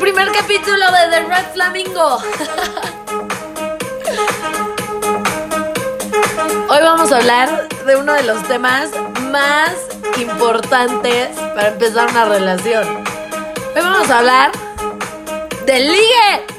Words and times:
primer 0.00 0.30
capítulo 0.32 0.84
de 0.92 1.10
The 1.10 1.24
Red 1.24 1.52
Flamingo. 1.52 2.18
Hoy 6.68 6.78
vamos 6.82 7.10
a 7.12 7.16
hablar 7.16 7.68
de 7.86 7.96
uno 7.96 8.12
de 8.12 8.22
los 8.22 8.42
temas 8.46 8.90
más 9.30 9.72
importantes 10.18 11.28
para 11.54 11.68
empezar 11.68 12.08
una 12.10 12.26
relación. 12.26 12.86
Hoy 13.74 13.82
vamos 13.82 14.10
a 14.10 14.18
hablar 14.18 14.52
del 15.66 15.88
ligue. 15.88 16.57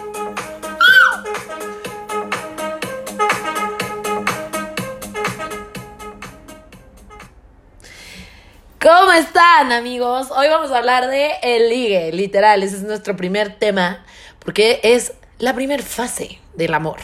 ¿Cómo 8.82 9.12
están 9.12 9.74
amigos? 9.74 10.32
Hoy 10.32 10.48
vamos 10.48 10.72
a 10.72 10.78
hablar 10.78 11.10
de 11.10 11.34
el 11.44 11.70
ligue, 11.70 12.14
literal, 12.14 12.64
ese 12.64 12.78
es 12.78 12.84
nuestro 12.84 13.18
primer 13.18 13.60
tema, 13.60 14.06
porque 14.40 14.80
es 14.84 15.12
la 15.38 15.54
primera 15.54 15.84
fase 15.84 16.40
del 16.54 16.74
amor. 16.74 17.00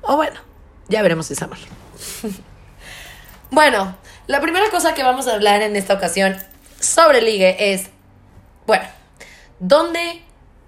O 0.00 0.16
bueno, 0.16 0.40
ya 0.88 1.02
veremos 1.02 1.26
si 1.26 1.34
es 1.34 1.42
amor. 1.42 1.58
bueno, 3.50 3.94
la 4.28 4.40
primera 4.40 4.70
cosa 4.70 4.94
que 4.94 5.02
vamos 5.02 5.28
a 5.28 5.34
hablar 5.34 5.60
en 5.60 5.76
esta 5.76 5.92
ocasión 5.92 6.38
sobre 6.80 7.18
el 7.18 7.26
ligue 7.26 7.74
es, 7.74 7.90
bueno, 8.66 8.86
¿dónde, 9.58 10.22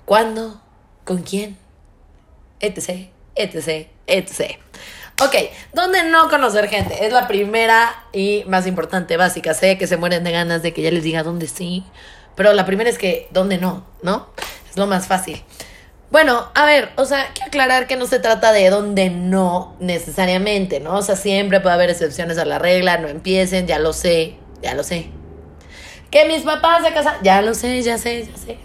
cuándo, 0.05 0.61
con 1.05 1.23
quién, 1.23 1.57
etc, 2.61 3.09
etc, 3.37 3.89
etc. 4.07 4.59
Ok, 5.19 5.35
¿dónde 5.73 6.05
no 6.05 6.29
conocer 6.29 6.69
gente? 6.69 7.07
Es 7.07 7.11
la 7.11 7.27
primera 7.27 8.05
y 8.13 8.45
más 8.49 8.67
importante, 8.67 9.17
básica. 9.17 9.55
Sé 9.55 9.79
que 9.79 9.87
se 9.87 9.97
mueren 9.97 10.25
de 10.25 10.31
ganas 10.31 10.63
de 10.63 10.75
que 10.75 10.83
ya 10.83 10.91
les 10.91 11.05
diga 11.05 11.23
dónde 11.23 11.47
sí, 11.47 11.85
pero 12.35 12.53
la 12.53 12.67
primera 12.67 12.91
es 12.91 12.99
que 12.99 13.27
dónde 13.31 13.57
no, 13.57 13.87
¿no? 14.03 14.29
Es 14.69 14.77
lo 14.77 14.87
más 14.87 15.07
fácil. 15.07 15.43
Bueno, 16.11 16.51
a 16.55 16.67
ver, 16.67 16.91
o 16.97 17.07
sea, 17.07 17.31
quiero 17.33 17.49
aclarar 17.49 17.87
que 17.87 17.97
no 17.97 18.07
se 18.07 18.19
trata 18.19 18.53
de 18.53 18.69
dónde 18.69 19.09
no 19.09 19.75
necesariamente, 19.81 20.81
¿no? 20.81 20.97
O 20.97 21.03
sea, 21.03 21.17
siempre 21.17 21.61
puede 21.61 21.75
haber 21.75 21.89
excepciones 21.89 22.37
a 22.37 22.45
la 22.45 22.59
regla, 22.59 22.99
no 22.99 23.09
empiecen, 23.09 23.67
ya 23.67 23.79
lo 23.79 23.95
sé, 23.95 24.37
ya 24.61 24.75
lo 24.75 24.85
sé. 24.85 25.09
Que 26.11 26.27
mis 26.27 26.43
papás 26.43 26.85
se 26.85 26.93
casan, 26.93 27.17
ya 27.23 27.41
lo 27.41 27.55
sé, 27.55 27.81
ya 27.81 27.97
sé, 27.97 28.27
ya 28.27 28.37
sé. 28.37 28.59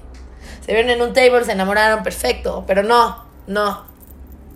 Se 0.66 0.74
vieron 0.74 0.90
en 0.90 1.02
un 1.02 1.14
table, 1.14 1.46
se 1.46 1.54
enamoraron, 1.54 2.04
perfecto, 2.04 2.66
pero 2.68 2.84
no, 2.84 3.24
no. 3.48 3.86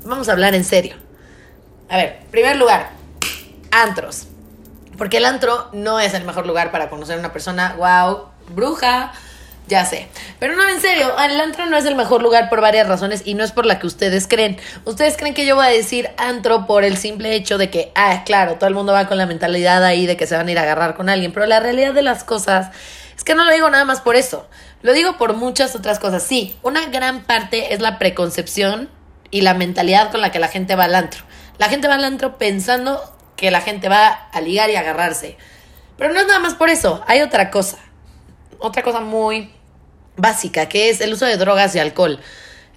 Vamos 0.03 0.27
a 0.27 0.33
hablar 0.33 0.55
en 0.55 0.65
serio. 0.65 1.04
A 1.89 1.97
ver, 1.97 2.19
primer 2.31 2.55
lugar, 2.57 2.89
antros. 3.71 4.27
Porque 4.97 5.17
el 5.17 5.25
antro 5.25 5.69
no 5.73 5.99
es 5.99 6.13
el 6.13 6.23
mejor 6.23 6.47
lugar 6.47 6.71
para 6.71 6.89
conocer 6.89 7.17
a 7.17 7.19
una 7.19 7.33
persona, 7.33 7.75
wow, 7.77 8.29
bruja, 8.49 9.11
ya 9.67 9.85
sé. 9.85 10.07
Pero 10.39 10.55
no, 10.55 10.67
en 10.67 10.79
serio, 10.79 11.13
el 11.17 11.39
antro 11.39 11.65
no 11.65 11.75
es 11.75 11.85
el 11.85 11.95
mejor 11.95 12.21
lugar 12.21 12.49
por 12.49 12.61
varias 12.61 12.87
razones 12.87 13.23
y 13.25 13.33
no 13.33 13.43
es 13.43 13.51
por 13.51 13.65
la 13.65 13.79
que 13.79 13.87
ustedes 13.87 14.27
creen. 14.27 14.57
Ustedes 14.85 15.17
creen 15.17 15.33
que 15.33 15.45
yo 15.45 15.55
voy 15.55 15.65
a 15.65 15.69
decir 15.69 16.09
antro 16.17 16.65
por 16.65 16.83
el 16.83 16.97
simple 16.97 17.35
hecho 17.35 17.57
de 17.57 17.69
que, 17.69 17.91
ah, 17.95 18.23
claro, 18.25 18.55
todo 18.55 18.67
el 18.67 18.75
mundo 18.75 18.93
va 18.93 19.07
con 19.07 19.17
la 19.17 19.25
mentalidad 19.25 19.83
ahí 19.83 20.05
de 20.05 20.17
que 20.17 20.27
se 20.27 20.35
van 20.35 20.47
a 20.47 20.51
ir 20.51 20.59
a 20.59 20.63
agarrar 20.63 20.95
con 20.95 21.09
alguien, 21.09 21.33
pero 21.33 21.45
la 21.45 21.59
realidad 21.59 21.93
de 21.93 22.03
las 22.03 22.23
cosas 22.23 22.69
es 23.17 23.23
que 23.23 23.35
no 23.35 23.43
lo 23.43 23.51
digo 23.51 23.69
nada 23.69 23.85
más 23.85 24.01
por 24.01 24.15
eso. 24.15 24.47
Lo 24.81 24.93
digo 24.93 25.17
por 25.17 25.33
muchas 25.33 25.75
otras 25.75 25.99
cosas. 25.99 26.21
Sí, 26.23 26.55
una 26.61 26.85
gran 26.87 27.23
parte 27.23 27.73
es 27.73 27.81
la 27.81 27.97
preconcepción 27.97 28.89
y 29.31 29.41
la 29.41 29.55
mentalidad 29.55 30.11
con 30.11 30.21
la 30.21 30.31
que 30.31 30.39
la 30.39 30.47
gente 30.47 30.75
va 30.75 30.85
al 30.85 30.95
antro. 30.95 31.23
La 31.57 31.69
gente 31.69 31.87
va 31.87 31.95
al 31.95 32.03
antro 32.03 32.37
pensando 32.37 33.01
que 33.35 33.51
la 33.51 33.61
gente 33.61 33.89
va 33.89 34.07
a 34.31 34.41
ligar 34.41 34.69
y 34.69 34.75
agarrarse. 34.75 35.37
Pero 35.97 36.13
no 36.13 36.19
es 36.19 36.27
nada 36.27 36.39
más 36.39 36.55
por 36.55 36.69
eso, 36.69 37.03
hay 37.07 37.21
otra 37.21 37.51
cosa. 37.51 37.77
Otra 38.59 38.83
cosa 38.83 38.99
muy 38.99 39.51
básica, 40.17 40.67
que 40.67 40.89
es 40.89 41.01
el 41.01 41.13
uso 41.13 41.25
de 41.25 41.37
drogas 41.37 41.75
y 41.75 41.79
alcohol. 41.79 42.19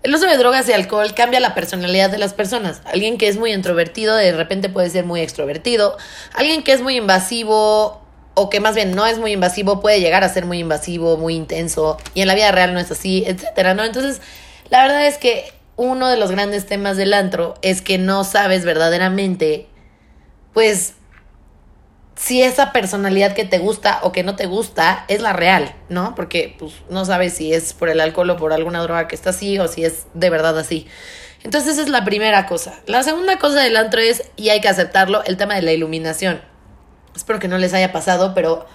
El 0.02 0.14
uso 0.14 0.26
de 0.26 0.36
drogas 0.36 0.68
y 0.68 0.72
alcohol 0.72 1.12
cambia 1.14 1.40
la 1.40 1.54
personalidad 1.54 2.10
de 2.10 2.18
las 2.18 2.32
personas. 2.32 2.82
Alguien 2.84 3.18
que 3.18 3.26
es 3.26 3.36
muy 3.36 3.52
introvertido 3.52 4.14
de 4.14 4.32
repente 4.32 4.68
puede 4.68 4.90
ser 4.90 5.04
muy 5.04 5.20
extrovertido. 5.20 5.96
Alguien 6.34 6.62
que 6.62 6.72
es 6.72 6.82
muy 6.82 6.96
invasivo 6.96 8.00
o 8.34 8.50
que 8.50 8.60
más 8.60 8.76
bien 8.76 8.94
no 8.94 9.06
es 9.06 9.18
muy 9.18 9.32
invasivo 9.32 9.80
puede 9.80 10.00
llegar 10.00 10.22
a 10.22 10.28
ser 10.28 10.46
muy 10.46 10.60
invasivo, 10.60 11.16
muy 11.16 11.34
intenso 11.34 11.96
y 12.14 12.22
en 12.22 12.28
la 12.28 12.36
vida 12.36 12.52
real 12.52 12.72
no 12.72 12.78
es 12.78 12.88
así, 12.92 13.24
etcétera, 13.26 13.74
¿no? 13.74 13.84
Entonces, 13.84 14.20
la 14.70 14.82
verdad 14.82 15.08
es 15.08 15.18
que 15.18 15.52
uno 15.78 16.08
de 16.08 16.18
los 16.18 16.30
grandes 16.30 16.66
temas 16.66 16.98
del 16.98 17.14
antro 17.14 17.54
es 17.62 17.80
que 17.80 17.96
no 17.96 18.24
sabes 18.24 18.64
verdaderamente, 18.64 19.68
pues, 20.52 20.94
si 22.16 22.42
esa 22.42 22.72
personalidad 22.72 23.32
que 23.32 23.44
te 23.44 23.58
gusta 23.58 24.00
o 24.02 24.10
que 24.10 24.24
no 24.24 24.34
te 24.34 24.46
gusta 24.46 25.04
es 25.06 25.22
la 25.22 25.32
real, 25.32 25.72
¿no? 25.88 26.16
Porque 26.16 26.56
pues 26.58 26.72
no 26.90 27.04
sabes 27.04 27.34
si 27.34 27.54
es 27.54 27.74
por 27.74 27.88
el 27.88 28.00
alcohol 28.00 28.30
o 28.30 28.36
por 28.36 28.52
alguna 28.52 28.82
droga 28.82 29.06
que 29.06 29.14
está 29.14 29.30
así 29.30 29.56
o 29.60 29.68
si 29.68 29.84
es 29.84 30.06
de 30.14 30.28
verdad 30.28 30.58
así. 30.58 30.88
Entonces 31.44 31.74
esa 31.74 31.82
es 31.82 31.88
la 31.88 32.04
primera 32.04 32.46
cosa. 32.46 32.74
La 32.86 33.04
segunda 33.04 33.38
cosa 33.38 33.60
del 33.60 33.76
antro 33.76 34.00
es, 34.00 34.24
y 34.34 34.48
hay 34.48 34.60
que 34.60 34.66
aceptarlo, 34.66 35.22
el 35.26 35.36
tema 35.36 35.54
de 35.54 35.62
la 35.62 35.70
iluminación. 35.72 36.42
Espero 37.14 37.38
que 37.38 37.46
no 37.46 37.56
les 37.56 37.72
haya 37.72 37.92
pasado, 37.92 38.34
pero 38.34 38.66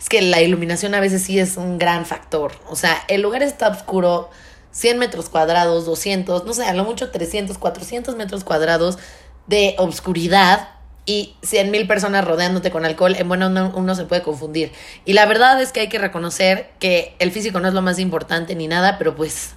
es 0.00 0.08
que 0.08 0.22
la 0.22 0.40
iluminación 0.40 0.94
a 0.94 1.00
veces 1.00 1.22
sí 1.22 1.38
es 1.38 1.58
un 1.58 1.78
gran 1.78 2.06
factor. 2.06 2.52
O 2.66 2.76
sea, 2.76 2.96
el 3.08 3.20
lugar 3.20 3.42
está 3.42 3.68
oscuro, 3.68 4.30
100 4.76 4.98
metros 4.98 5.30
cuadrados, 5.30 5.86
200, 5.86 6.44
no 6.44 6.52
sé, 6.52 6.66
a 6.66 6.74
lo 6.74 6.84
mucho 6.84 7.10
300, 7.10 7.56
400 7.56 8.14
metros 8.14 8.44
cuadrados 8.44 8.98
de 9.46 9.74
obscuridad 9.78 10.68
y 11.06 11.34
100 11.42 11.70
mil 11.70 11.86
personas 11.86 12.26
rodeándote 12.26 12.70
con 12.70 12.84
alcohol, 12.84 13.16
en 13.16 13.26
bueno, 13.26 13.46
uno, 13.46 13.72
uno, 13.74 13.94
se 13.94 14.04
puede 14.04 14.20
confundir. 14.20 14.72
Y 15.06 15.14
la 15.14 15.24
verdad 15.24 15.62
es 15.62 15.72
que 15.72 15.80
hay 15.80 15.88
que 15.88 15.98
reconocer 15.98 16.72
que 16.78 17.16
el 17.20 17.32
físico 17.32 17.58
no 17.58 17.68
es 17.68 17.74
lo 17.74 17.80
más 17.80 17.98
importante 17.98 18.54
ni 18.54 18.68
nada, 18.68 18.98
pero 18.98 19.16
pues, 19.16 19.54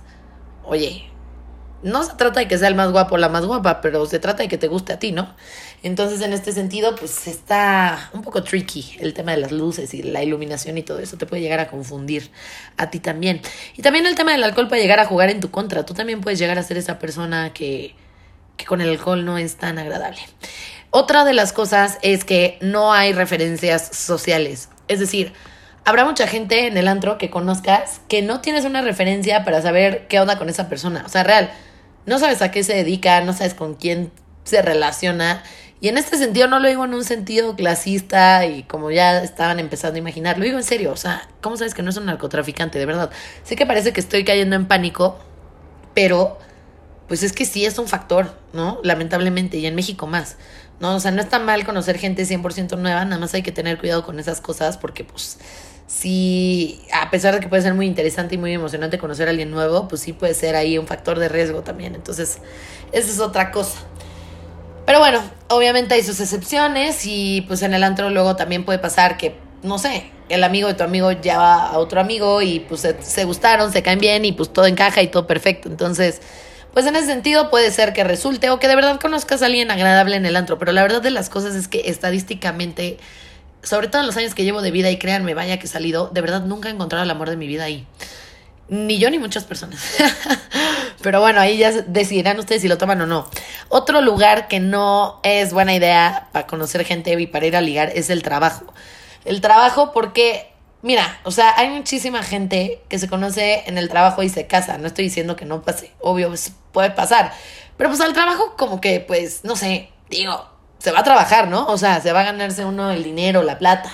oye, 0.63 1.09
no 1.81 2.03
se 2.03 2.13
trata 2.15 2.41
de 2.41 2.47
que 2.47 2.57
sea 2.57 2.67
el 2.67 2.75
más 2.75 2.91
guapo 2.91 3.15
o 3.15 3.17
la 3.17 3.29
más 3.29 3.45
guapa, 3.45 3.81
pero 3.81 4.05
se 4.05 4.19
trata 4.19 4.43
de 4.43 4.49
que 4.49 4.57
te 4.57 4.67
guste 4.67 4.93
a 4.93 4.99
ti, 4.99 5.11
¿no? 5.11 5.33
Entonces, 5.81 6.21
en 6.21 6.33
este 6.33 6.51
sentido, 6.51 6.95
pues 6.95 7.27
está 7.27 8.09
un 8.13 8.21
poco 8.21 8.43
tricky 8.43 8.97
el 8.99 9.13
tema 9.13 9.31
de 9.31 9.37
las 9.37 9.51
luces 9.51 9.93
y 9.93 10.03
la 10.03 10.21
iluminación 10.21 10.77
y 10.77 10.83
todo 10.83 10.99
eso. 10.99 11.17
Te 11.17 11.25
puede 11.25 11.41
llegar 11.41 11.59
a 11.59 11.67
confundir 11.67 12.31
a 12.77 12.89
ti 12.89 12.99
también. 12.99 13.41
Y 13.77 13.81
también 13.81 14.05
el 14.05 14.15
tema 14.15 14.31
del 14.31 14.43
alcohol 14.43 14.67
puede 14.67 14.81
llegar 14.81 14.99
a 14.99 15.05
jugar 15.05 15.29
en 15.29 15.39
tu 15.39 15.51
contra. 15.51 15.85
Tú 15.85 15.93
también 15.93 16.19
puedes 16.19 16.37
llegar 16.37 16.59
a 16.59 16.63
ser 16.63 16.77
esa 16.77 16.99
persona 16.99 17.53
que, 17.53 17.95
que 18.57 18.65
con 18.65 18.81
el 18.81 18.89
alcohol 18.89 19.23
no 19.23 19.37
es 19.37 19.55
tan 19.55 19.79
agradable. 19.79 20.19
Otra 20.91 21.23
de 21.23 21.33
las 21.33 21.53
cosas 21.53 21.97
es 22.01 22.25
que 22.25 22.57
no 22.61 22.91
hay 22.91 23.13
referencias 23.13 23.95
sociales. 23.95 24.69
Es 24.89 24.99
decir, 24.99 25.31
habrá 25.85 26.03
mucha 26.03 26.27
gente 26.27 26.67
en 26.67 26.75
el 26.75 26.89
antro 26.89 27.17
que 27.17 27.29
conozcas 27.29 28.01
que 28.09 28.21
no 28.21 28.41
tienes 28.41 28.65
una 28.65 28.81
referencia 28.81 29.45
para 29.45 29.61
saber 29.61 30.07
qué 30.07 30.19
onda 30.19 30.37
con 30.37 30.49
esa 30.49 30.67
persona. 30.67 31.03
O 31.05 31.09
sea, 31.09 31.23
real 31.23 31.51
no 32.05 32.19
sabes 32.19 32.41
a 32.41 32.51
qué 32.51 32.63
se 32.63 32.73
dedica, 32.75 33.21
no 33.21 33.33
sabes 33.33 33.53
con 33.53 33.75
quién 33.75 34.11
se 34.43 34.61
relaciona. 34.61 35.43
Y 35.81 35.87
en 35.87 35.97
este 35.97 36.17
sentido 36.17 36.47
no 36.47 36.59
lo 36.59 36.67
digo 36.67 36.83
en 36.83 36.93
un 36.93 37.05
sentido 37.05 37.55
clasista 37.55 38.45
y 38.45 38.63
como 38.63 38.91
ya 38.91 39.23
estaban 39.23 39.59
empezando 39.59 39.95
a 39.95 39.99
imaginar, 39.99 40.37
lo 40.37 40.43
digo 40.43 40.57
en 40.57 40.63
serio, 40.63 40.91
o 40.91 40.97
sea, 40.97 41.29
¿cómo 41.39 41.55
sabes 41.55 41.73
que 41.73 41.81
no 41.81 41.89
es 41.89 41.97
un 41.97 42.05
narcotraficante? 42.05 42.79
De 42.79 42.85
verdad. 42.85 43.11
Sé 43.43 43.55
que 43.55 43.65
parece 43.65 43.93
que 43.93 44.01
estoy 44.01 44.25
cayendo 44.25 44.55
en 44.57 44.67
pánico, 44.67 45.17
pero 45.93 46.37
pues 47.07 47.23
es 47.23 47.31
que 47.31 47.45
sí 47.45 47.65
es 47.65 47.79
un 47.79 47.87
factor, 47.87 48.37
¿no? 48.53 48.79
Lamentablemente, 48.83 49.57
y 49.57 49.65
en 49.65 49.75
México 49.75 50.05
más. 50.05 50.37
No, 50.79 50.95
o 50.95 50.99
sea, 50.99 51.11
no 51.11 51.21
está 51.21 51.39
mal 51.39 51.65
conocer 51.65 51.97
gente 51.97 52.23
100% 52.23 52.77
nueva, 52.77 53.03
nada 53.05 53.19
más 53.19 53.33
hay 53.33 53.41
que 53.41 53.51
tener 53.51 53.79
cuidado 53.79 54.05
con 54.05 54.19
esas 54.19 54.41
cosas 54.41 54.77
porque 54.77 55.03
pues 55.03 55.37
sí, 55.89 56.79
a 56.93 57.09
pesar 57.09 57.33
de 57.33 57.39
que 57.41 57.47
puede 57.47 57.63
ser 57.63 57.73
muy 57.73 57.87
interesante 57.87 58.35
y 58.35 58.37
muy 58.37 58.53
emocionante 58.53 58.99
conocer 58.99 59.27
a 59.27 59.31
alguien 59.31 59.51
nuevo, 59.51 59.87
pues 59.87 60.01
sí 60.01 60.13
puede 60.13 60.35
ser 60.35 60.55
ahí 60.55 60.77
un 60.77 60.87
factor 60.87 61.19
de 61.19 61.27
riesgo 61.27 61.63
también. 61.63 61.95
Entonces, 61.95 62.37
esa 62.91 63.11
es 63.11 63.19
otra 63.19 63.51
cosa. 63.51 63.79
Pero 64.85 64.99
bueno, 64.99 65.21
obviamente 65.49 65.95
hay 65.95 66.03
sus 66.03 66.19
excepciones 66.19 67.05
y 67.05 67.41
pues 67.41 67.61
en 67.63 67.73
el 67.73 67.83
antro 67.83 68.09
luego 68.09 68.35
también 68.35 68.65
puede 68.65 68.79
pasar 68.79 69.17
que, 69.17 69.35
no 69.63 69.77
sé, 69.79 70.11
el 70.29 70.43
amigo 70.43 70.67
de 70.67 70.75
tu 70.75 70.83
amigo 70.83 71.11
ya 71.11 71.37
va 71.39 71.69
a 71.69 71.77
otro 71.79 71.99
amigo 71.99 72.41
y 72.41 72.59
pues 72.61 72.81
se, 72.81 73.01
se 73.01 73.25
gustaron, 73.25 73.71
se 73.71 73.81
caen 73.81 73.99
bien 73.99 74.25
y 74.25 74.31
pues 74.31 74.53
todo 74.53 74.67
encaja 74.67 75.01
y 75.01 75.07
todo 75.07 75.25
perfecto. 75.25 75.69
Entonces, 75.69 76.21
pues 76.73 76.85
en 76.85 76.95
ese 76.95 77.07
sentido 77.07 77.49
puede 77.49 77.71
ser 77.71 77.93
que 77.93 78.03
resulte 78.03 78.51
o 78.51 78.59
que 78.59 78.67
de 78.67 78.75
verdad 78.75 78.99
conozcas 78.99 79.41
a 79.41 79.47
alguien 79.47 79.71
agradable 79.71 80.15
en 80.15 80.25
el 80.25 80.35
antro. 80.35 80.59
Pero 80.59 80.71
la 80.71 80.83
verdad 80.83 81.01
de 81.01 81.11
las 81.11 81.29
cosas 81.29 81.55
es 81.55 81.67
que 81.67 81.89
estadísticamente 81.89 82.97
sobre 83.63 83.87
todo 83.87 84.01
en 84.01 84.07
los 84.07 84.17
años 84.17 84.33
que 84.35 84.43
llevo 84.43 84.61
de 84.61 84.71
vida 84.71 84.89
y 84.89 84.97
créanme, 84.97 85.33
vaya 85.33 85.59
que 85.59 85.65
he 85.65 85.69
salido, 85.69 86.09
de 86.09 86.21
verdad 86.21 86.41
nunca 86.41 86.69
he 86.69 86.71
encontrado 86.71 87.03
el 87.03 87.09
amor 87.09 87.29
de 87.29 87.37
mi 87.37 87.47
vida 87.47 87.65
ahí. 87.65 87.85
Ni 88.69 88.99
yo 88.99 89.09
ni 89.09 89.17
muchas 89.17 89.45
personas. 89.45 89.81
Pero 91.01 91.21
bueno, 91.21 91.39
ahí 91.39 91.57
ya 91.57 91.71
decidirán 91.71 92.37
ustedes 92.37 92.61
si 92.61 92.67
lo 92.67 92.77
toman 92.77 93.01
o 93.01 93.07
no. 93.07 93.27
Otro 93.69 94.01
lugar 94.01 94.47
que 94.47 94.59
no 94.59 95.19
es 95.23 95.53
buena 95.53 95.73
idea 95.73 96.29
para 96.31 96.45
conocer 96.45 96.85
gente 96.85 97.19
y 97.19 97.27
para 97.27 97.47
ir 97.47 97.55
a 97.55 97.61
ligar 97.61 97.91
es 97.95 98.09
el 98.09 98.21
trabajo. 98.21 98.71
El 99.25 99.41
trabajo 99.41 99.91
porque, 99.91 100.51
mira, 100.81 101.19
o 101.23 101.31
sea, 101.31 101.53
hay 101.57 101.69
muchísima 101.69 102.21
gente 102.21 102.81
que 102.89 102.99
se 102.99 103.07
conoce 103.07 103.63
en 103.65 103.77
el 103.77 103.89
trabajo 103.89 104.21
y 104.23 104.29
se 104.29 104.45
casa. 104.45 104.77
No 104.77 104.87
estoy 104.87 105.05
diciendo 105.05 105.35
que 105.35 105.45
no 105.45 105.63
pase, 105.63 105.91
obvio, 105.99 106.27
pues, 106.27 106.51
puede 106.71 106.91
pasar. 106.91 107.33
Pero 107.77 107.89
pues 107.89 108.01
al 108.01 108.13
trabajo 108.13 108.55
como 108.57 108.81
que, 108.81 108.99
pues, 108.99 109.43
no 109.43 109.55
sé, 109.55 109.89
digo, 110.09 110.47
se 110.79 110.91
va 110.91 110.99
a 110.99 111.03
trabajar, 111.03 111.47
¿no? 111.47 111.67
O 111.67 111.77
sea, 111.77 112.01
se 112.01 112.11
va 112.11 112.21
a 112.21 112.23
ganarse 112.23 112.65
uno 112.65 112.89
el 112.91 113.03
dinero, 113.03 113.43
la 113.43 113.59
plata, 113.59 113.91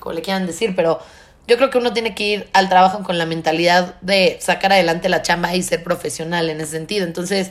como 0.00 0.14
le 0.14 0.22
quieran 0.22 0.46
decir, 0.46 0.74
pero 0.76 1.00
yo 1.46 1.56
creo 1.56 1.70
que 1.70 1.78
uno 1.78 1.92
tiene 1.92 2.14
que 2.14 2.24
ir 2.24 2.50
al 2.52 2.68
trabajo 2.68 3.02
con 3.02 3.18
la 3.18 3.26
mentalidad 3.26 4.00
de 4.00 4.38
sacar 4.40 4.72
adelante 4.72 5.08
la 5.08 5.22
chamba 5.22 5.54
y 5.54 5.62
ser 5.62 5.82
profesional 5.84 6.50
en 6.50 6.60
ese 6.60 6.72
sentido. 6.72 7.06
Entonces, 7.06 7.50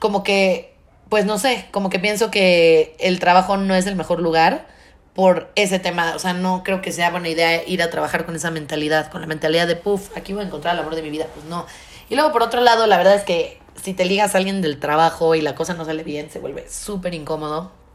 como 0.00 0.22
que, 0.22 0.74
pues 1.08 1.24
no 1.24 1.38
sé, 1.38 1.66
como 1.70 1.88
que 1.88 1.98
pienso 1.98 2.30
que 2.30 2.96
el 2.98 3.20
trabajo 3.20 3.56
no 3.56 3.74
es 3.74 3.86
el 3.86 3.94
mejor 3.94 4.20
lugar 4.20 4.66
por 5.14 5.50
ese 5.54 5.78
tema. 5.78 6.14
O 6.16 6.18
sea, 6.18 6.32
no 6.32 6.62
creo 6.64 6.82
que 6.82 6.92
sea 6.92 7.10
buena 7.10 7.28
idea 7.28 7.66
ir 7.66 7.82
a 7.82 7.90
trabajar 7.90 8.26
con 8.26 8.34
esa 8.34 8.50
mentalidad, 8.50 9.10
con 9.10 9.20
la 9.20 9.26
mentalidad 9.26 9.66
de, 9.68 9.76
puff, 9.76 10.16
aquí 10.16 10.32
voy 10.32 10.42
a 10.42 10.46
encontrar 10.46 10.74
el 10.74 10.80
amor 10.80 10.94
de 10.96 11.02
mi 11.02 11.10
vida. 11.10 11.26
Pues 11.32 11.46
no. 11.46 11.66
Y 12.08 12.14
luego, 12.16 12.32
por 12.32 12.42
otro 12.42 12.60
lado, 12.60 12.86
la 12.86 12.96
verdad 12.96 13.14
es 13.14 13.22
que 13.22 13.60
si 13.80 13.92
te 13.92 14.04
ligas 14.04 14.34
a 14.34 14.38
alguien 14.38 14.62
del 14.62 14.80
trabajo 14.80 15.34
y 15.34 15.42
la 15.42 15.54
cosa 15.54 15.74
no 15.74 15.84
sale 15.84 16.02
bien, 16.02 16.30
se 16.30 16.38
vuelve 16.38 16.68
súper 16.68 17.14
incómodo 17.14 17.85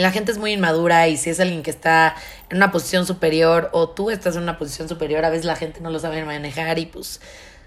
la 0.00 0.12
gente 0.12 0.32
es 0.32 0.38
muy 0.38 0.52
inmadura 0.52 1.08
y 1.08 1.16
si 1.16 1.30
es 1.30 1.40
alguien 1.40 1.62
que 1.62 1.70
está 1.70 2.14
en 2.48 2.56
una 2.56 2.70
posición 2.72 3.06
superior 3.06 3.70
o 3.72 3.88
tú 3.88 4.10
estás 4.10 4.36
en 4.36 4.42
una 4.42 4.58
posición 4.58 4.88
superior, 4.88 5.24
a 5.24 5.30
veces 5.30 5.44
la 5.44 5.56
gente 5.56 5.80
no 5.80 5.90
lo 5.90 5.98
sabe 5.98 6.24
manejar 6.24 6.78
y 6.78 6.86
pues, 6.86 7.20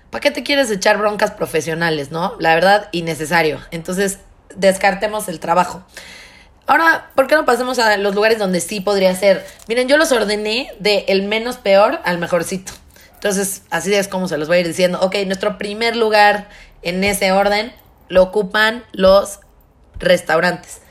¿para 0.09 0.21
qué 0.21 0.31
te 0.31 0.43
quieres 0.43 0.69
echar 0.71 0.97
broncas 0.97 1.31
profesionales, 1.31 2.11
no? 2.11 2.35
La 2.39 2.55
verdad, 2.55 2.89
innecesario. 2.91 3.59
Entonces, 3.71 4.19
descartemos 4.55 5.27
el 5.27 5.39
trabajo. 5.39 5.83
Ahora, 6.65 7.09
¿por 7.15 7.27
qué 7.27 7.35
no 7.35 7.45
pasemos 7.45 7.77
a 7.79 7.97
los 7.97 8.15
lugares 8.15 8.39
donde 8.39 8.61
sí 8.61 8.79
podría 8.79 9.13
ser? 9.15 9.45
Miren, 9.67 9.89
yo 9.89 9.97
los 9.97 10.11
ordené 10.11 10.71
de 10.79 11.05
el 11.09 11.23
menos 11.23 11.57
peor 11.57 11.99
al 12.05 12.19
mejorcito. 12.19 12.71
Entonces, 13.15 13.63
así 13.69 13.93
es 13.93 14.07
como 14.07 14.27
se 14.27 14.37
los 14.37 14.47
voy 14.47 14.57
a 14.57 14.59
ir 14.61 14.67
diciendo. 14.67 14.99
Ok, 15.01 15.15
nuestro 15.25 15.57
primer 15.57 15.95
lugar 15.95 16.47
en 16.81 17.03
ese 17.03 17.31
orden 17.31 17.73
lo 18.07 18.23
ocupan 18.23 18.83
los 18.93 19.39
restaurantes. 19.99 20.82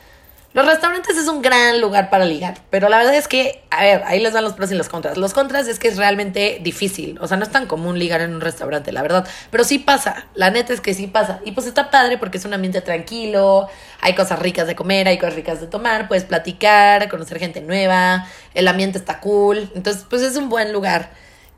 Los 0.53 0.67
restaurantes 0.67 1.17
es 1.17 1.27
un 1.27 1.41
gran 1.41 1.81
lugar 1.81 2.11
para 2.11 2.25
ligar, 2.25 2.59
pero 2.69 2.87
la 2.87 2.97
verdad 2.97 3.15
es 3.15 3.27
que, 3.27 3.63
a 3.71 3.81
ver, 3.81 4.03
ahí 4.05 4.19
les 4.19 4.33
dan 4.33 4.43
los 4.43 4.53
pros 4.53 4.71
y 4.71 4.75
los 4.75 4.87
contras. 4.87 5.17
Los 5.17 5.33
contras 5.33 5.67
es 5.67 5.79
que 5.79 5.87
es 5.87 5.97
realmente 5.97 6.59
difícil, 6.61 7.17
o 7.21 7.27
sea, 7.27 7.37
no 7.37 7.43
es 7.43 7.51
tan 7.51 7.65
común 7.65 7.97
ligar 7.97 8.21
en 8.21 8.35
un 8.35 8.39
restaurante, 8.39 8.91
la 8.91 9.01
verdad, 9.01 9.27
pero 9.49 9.63
sí 9.63 9.79
pasa, 9.79 10.27
la 10.35 10.51
neta 10.51 10.71
es 10.71 10.79
que 10.79 10.93
sí 10.93 11.07
pasa. 11.07 11.39
Y 11.43 11.53
pues 11.53 11.65
está 11.65 11.89
padre 11.89 12.19
porque 12.19 12.37
es 12.37 12.45
un 12.45 12.53
ambiente 12.53 12.81
tranquilo, 12.81 13.67
hay 13.99 14.13
cosas 14.13 14.37
ricas 14.37 14.67
de 14.67 14.75
comer, 14.75 15.07
hay 15.07 15.17
cosas 15.17 15.33
ricas 15.33 15.59
de 15.59 15.65
tomar, 15.65 16.07
puedes 16.07 16.23
platicar, 16.23 17.09
conocer 17.09 17.39
gente 17.39 17.59
nueva, 17.61 18.27
el 18.53 18.67
ambiente 18.67 18.99
está 18.99 19.21
cool, 19.21 19.71
entonces 19.73 20.05
pues 20.07 20.21
es 20.21 20.35
un 20.35 20.49
buen 20.49 20.71
lugar. 20.71 21.11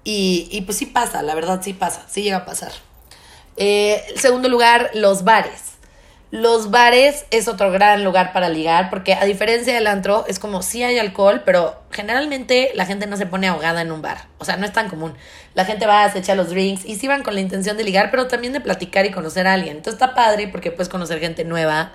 Y, 0.05 0.47
y 0.51 0.61
pues 0.61 0.77
sí 0.77 0.85
pasa, 0.85 1.21
la 1.21 1.35
verdad 1.35 1.59
sí 1.61 1.73
pasa, 1.73 2.05
sí 2.07 2.21
llega 2.21 2.37
a 2.37 2.45
pasar. 2.45 2.71
Eh, 3.57 4.03
segundo 4.17 4.49
lugar, 4.49 4.91
los 4.93 5.23
bares. 5.23 5.74
Los 6.35 6.69
bares 6.69 7.25
es 7.31 7.47
otro 7.47 7.71
gran 7.71 8.03
lugar 8.03 8.33
para 8.33 8.49
ligar, 8.49 8.89
porque 8.89 9.13
a 9.13 9.23
diferencia 9.23 9.73
del 9.73 9.87
antro, 9.87 10.25
es 10.27 10.37
como 10.37 10.63
si 10.63 10.83
hay 10.83 10.99
alcohol, 10.99 11.43
pero 11.45 11.81
generalmente 11.91 12.71
la 12.75 12.85
gente 12.85 13.07
no 13.07 13.15
se 13.15 13.25
pone 13.25 13.47
ahogada 13.47 13.79
en 13.79 13.89
un 13.89 14.01
bar. 14.01 14.27
O 14.37 14.43
sea, 14.43 14.57
no 14.57 14.65
es 14.65 14.73
tan 14.73 14.89
común. 14.89 15.13
La 15.53 15.63
gente 15.63 15.87
va, 15.87 16.11
se 16.11 16.19
echa 16.19 16.35
los 16.35 16.49
drinks 16.49 16.83
y 16.83 16.95
sí 16.95 17.07
van 17.07 17.23
con 17.23 17.35
la 17.35 17.39
intención 17.39 17.77
de 17.77 17.85
ligar, 17.85 18.11
pero 18.11 18.27
también 18.27 18.51
de 18.51 18.59
platicar 18.59 19.05
y 19.05 19.11
conocer 19.11 19.47
a 19.47 19.53
alguien. 19.53 19.77
Entonces 19.77 19.93
está 19.93 20.13
padre 20.13 20.49
porque 20.49 20.71
puedes 20.71 20.89
conocer 20.89 21.21
gente 21.21 21.45
nueva, 21.45 21.93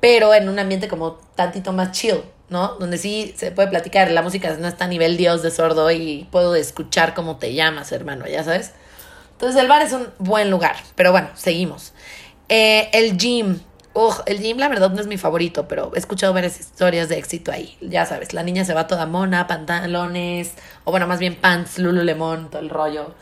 pero 0.00 0.34
en 0.34 0.48
un 0.48 0.58
ambiente 0.58 0.88
como 0.88 1.12
tantito 1.36 1.72
más 1.72 1.92
chill, 1.92 2.22
¿no? 2.48 2.74
Donde 2.80 2.98
sí 2.98 3.32
se 3.36 3.52
puede 3.52 3.68
platicar. 3.68 4.10
La 4.10 4.22
música 4.22 4.56
no 4.58 4.66
está 4.66 4.86
a 4.86 4.88
nivel 4.88 5.16
Dios 5.16 5.40
de 5.44 5.52
sordo 5.52 5.88
y 5.92 6.26
puedo 6.32 6.56
escuchar 6.56 7.14
cómo 7.14 7.36
te 7.36 7.54
llamas, 7.54 7.92
hermano, 7.92 8.26
ya 8.26 8.42
sabes. 8.42 8.72
Entonces 9.34 9.62
el 9.62 9.68
bar 9.68 9.82
es 9.82 9.92
un 9.92 10.08
buen 10.18 10.50
lugar, 10.50 10.74
pero 10.96 11.12
bueno, 11.12 11.28
seguimos. 11.34 11.92
Eh, 12.48 12.88
el 12.92 13.16
gym 13.18 13.60
el 14.26 14.38
gym 14.40 14.58
la 14.58 14.68
verdad 14.68 14.90
no 14.90 15.00
es 15.00 15.06
mi 15.06 15.18
favorito, 15.18 15.66
pero 15.68 15.92
he 15.94 15.98
escuchado 15.98 16.32
varias 16.32 16.60
historias 16.60 17.08
de 17.08 17.18
éxito 17.18 17.50
ahí. 17.52 17.76
Ya 17.80 18.06
sabes, 18.06 18.32
la 18.32 18.42
niña 18.42 18.64
se 18.64 18.74
va 18.74 18.86
toda 18.86 19.06
mona, 19.06 19.46
pantalones, 19.46 20.52
o 20.84 20.90
bueno, 20.90 21.06
más 21.06 21.18
bien 21.18 21.34
pants, 21.34 21.78
Lululemon, 21.78 22.50
todo 22.50 22.62
el 22.62 22.70
rollo. 22.70 23.14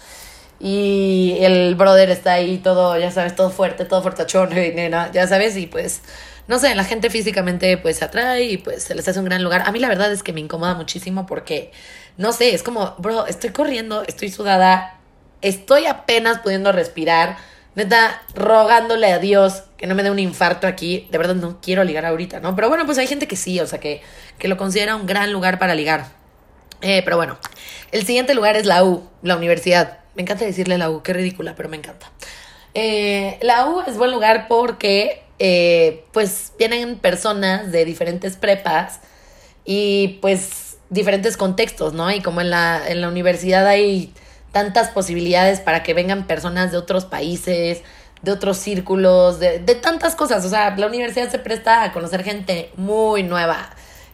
Y 0.59 1.37
el 1.41 1.75
brother 1.75 2.11
está 2.11 2.35
ahí 2.35 2.59
todo, 2.59 2.99
ya 2.99 3.11
sabes, 3.11 3.35
todo 3.35 3.51
fuerte, 3.51 3.85
todo 3.85 4.03
fortachón, 4.03 4.51
ya 5.13 5.27
sabes, 5.27 5.57
y 5.57 5.67
pues, 5.67 6.03
no 6.49 6.59
sé, 6.59 6.75
la 6.75 6.85
gente 6.85 7.11
físicamente 7.11 7.77
pues 7.79 7.99
se 7.99 8.05
atrae 8.05 8.45
y 8.45 8.59
pues 8.59 8.85
se 8.85 8.95
les 8.95 9.07
hace 9.09 9.19
un 9.19 9.25
gran 9.25 9.43
lugar. 9.43 9.63
A 9.67 9.73
mí 9.73 9.79
la 9.79 9.89
verdad 9.89 10.13
es 10.13 10.23
que 10.23 10.33
me 10.33 10.41
incomoda 10.41 10.75
muchísimo 10.75 11.27
porque, 11.27 11.73
no 12.17 12.33
sé, 12.33 12.55
es 12.55 12.63
como, 12.63 12.95
bro, 12.99 13.27
estoy 13.27 13.51
corriendo, 13.51 14.03
estoy 14.07 14.31
sudada, 14.31 14.99
estoy 15.43 15.87
apenas 15.87 16.39
pudiendo 16.41 16.73
respirar 16.73 17.37
neta, 17.77 18.23
rogándole 18.35 19.13
a 19.13 19.19
Dios 19.19 19.63
que 19.77 19.87
no 19.87 19.95
me 19.95 20.03
dé 20.03 20.11
un 20.11 20.19
infarto 20.19 20.67
aquí. 20.67 21.07
De 21.11 21.19
verdad 21.19 21.37
no 21.37 21.61
quiero 21.61 21.85
ligar 21.85 22.05
ahorita, 22.07 22.41
¿no? 22.41 22.57
Pero 22.57 22.69
bueno, 22.69 22.87
pues 22.87 22.99
hay 22.99 23.07
gente 23.07 23.29
que 23.29 23.37
sí, 23.37 23.61
o 23.61 23.67
sea, 23.67 23.79
que, 23.79 24.03
que 24.39 24.49
lo 24.49 24.57
considera 24.57 24.97
un 24.97 25.07
gran 25.07 25.33
lugar 25.33 25.59
para 25.59 25.75
ligar. 25.75 26.07
Eh, 26.81 27.03
pero 27.05 27.17
bueno, 27.17 27.39
el 27.93 28.05
siguiente 28.05 28.35
lugar 28.35 28.57
es 28.57 28.67
la 28.67 28.83
U, 28.83 29.09
la 29.23 29.37
universidad. 29.37 30.01
Me 30.15 30.23
encanta 30.23 30.45
decirle 30.45 30.79
la 30.79 30.91
U, 30.91 31.03
qué 31.03 31.13
ridícula, 31.13 31.55
pero 31.55 31.69
me 31.69 31.77
encanta. 31.77 32.11
Eh, 32.75 33.39
la 33.43 33.69
U 33.69 33.83
es 33.87 33.97
buen 33.97 34.11
lugar 34.11 34.49
porque, 34.49 35.23
eh, 35.39 36.05
pues, 36.13 36.53
vienen 36.59 36.99
personas 36.99 37.73
de 37.73 37.85
diferentes 37.85 38.37
prepas 38.37 39.01
y, 39.65 40.19
pues, 40.23 40.79
diferentes 40.89 41.37
contextos, 41.37 41.93
¿no? 41.93 42.11
Y 42.11 42.21
como 42.23 42.41
en 42.41 42.51
la, 42.51 42.83
en 42.89 43.01
la 43.01 43.09
universidad 43.09 43.67
hay 43.67 44.13
tantas 44.57 44.89
posibilidades 44.89 45.61
para 45.61 45.83
que 45.83 45.93
vengan 45.93 46.27
personas 46.27 46.73
de 46.73 46.79
otros 46.79 47.05
países, 47.05 47.83
de 48.23 48.33
otros 48.33 48.57
círculos, 48.57 49.39
de, 49.39 49.59
de 49.59 49.75
tantas 49.75 50.15
cosas. 50.15 50.47
O 50.47 50.49
sea, 50.49 50.75
la 50.79 50.87
universidad 50.87 51.31
se 51.31 51.39
presta 51.39 51.83
a 51.83 51.93
conocer 51.93 52.25
gente 52.25 52.71
muy 52.75 53.23
nueva, 53.23 53.69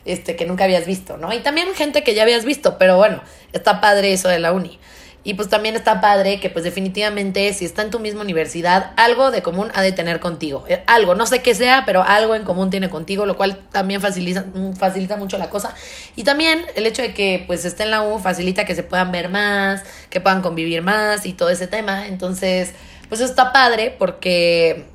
este, 0.05 0.35
que 0.35 0.45
nunca 0.45 0.65
habías 0.65 0.85
visto, 0.85 1.17
¿no? 1.17 1.33
Y 1.33 1.39
también 1.39 1.73
gente 1.77 2.03
que 2.03 2.17
ya 2.17 2.25
habías 2.25 2.45
visto, 2.45 2.77
pero 2.77 2.97
bueno, 2.97 3.23
está 3.53 3.81
padre 3.81 4.13
eso 4.13 4.29
de 4.29 4.41
la 4.41 4.53
uni. 4.53 4.81
Y 5.25 5.35
pues 5.35 5.49
también 5.49 5.77
está 5.77 6.01
padre 6.01 6.41
que 6.41 6.51
pues 6.51 6.65
definitivamente 6.65 7.53
si 7.53 7.65
está 7.65 7.83
en 7.83 7.91
tu 7.91 8.01
misma 8.01 8.23
universidad, 8.23 8.93
algo 8.97 9.31
de 9.31 9.41
común 9.43 9.71
ha 9.75 9.83
de 9.83 9.93
tener 9.93 10.19
contigo. 10.19 10.65
Eh, 10.69 10.83
algo, 10.87 11.15
no 11.15 11.27
sé 11.27 11.43
qué 11.43 11.55
sea, 11.55 11.85
pero 11.87 12.03
algo 12.03 12.35
en 12.35 12.43
común 12.43 12.71
tiene 12.71 12.91
contigo, 12.91 13.25
lo 13.25 13.37
cual 13.37 13.59
también 13.71 14.01
facilita, 14.01 14.45
facilita 14.77 15.17
mucho 15.17 15.39
la 15.39 15.49
cosa. 15.49 15.75
Y 16.17 16.25
también 16.25 16.65
el 16.75 16.87
hecho 16.87 17.03
de 17.03 17.15
que 17.15 17.45
pues 17.47 17.65
esté 17.65 17.85
en 17.85 17.93
la 17.93 18.03
U 18.03 18.19
facilita 18.19 18.65
que 18.65 18.75
se 18.75 18.83
puedan 18.83 19.13
ver 19.13 19.29
más, 19.29 19.85
que 20.11 20.21
puedan 20.21 20.43
convivir 20.43 20.83
más 20.83 21.25
y 21.25 21.35
todo 21.35 21.51
ese 21.51 21.69
tema. 21.69 22.09
Entonces, 22.09 22.73
pues 23.09 23.21
eso 23.21 23.31
está 23.31 23.53
padre 23.53 23.95
porque 23.97 24.87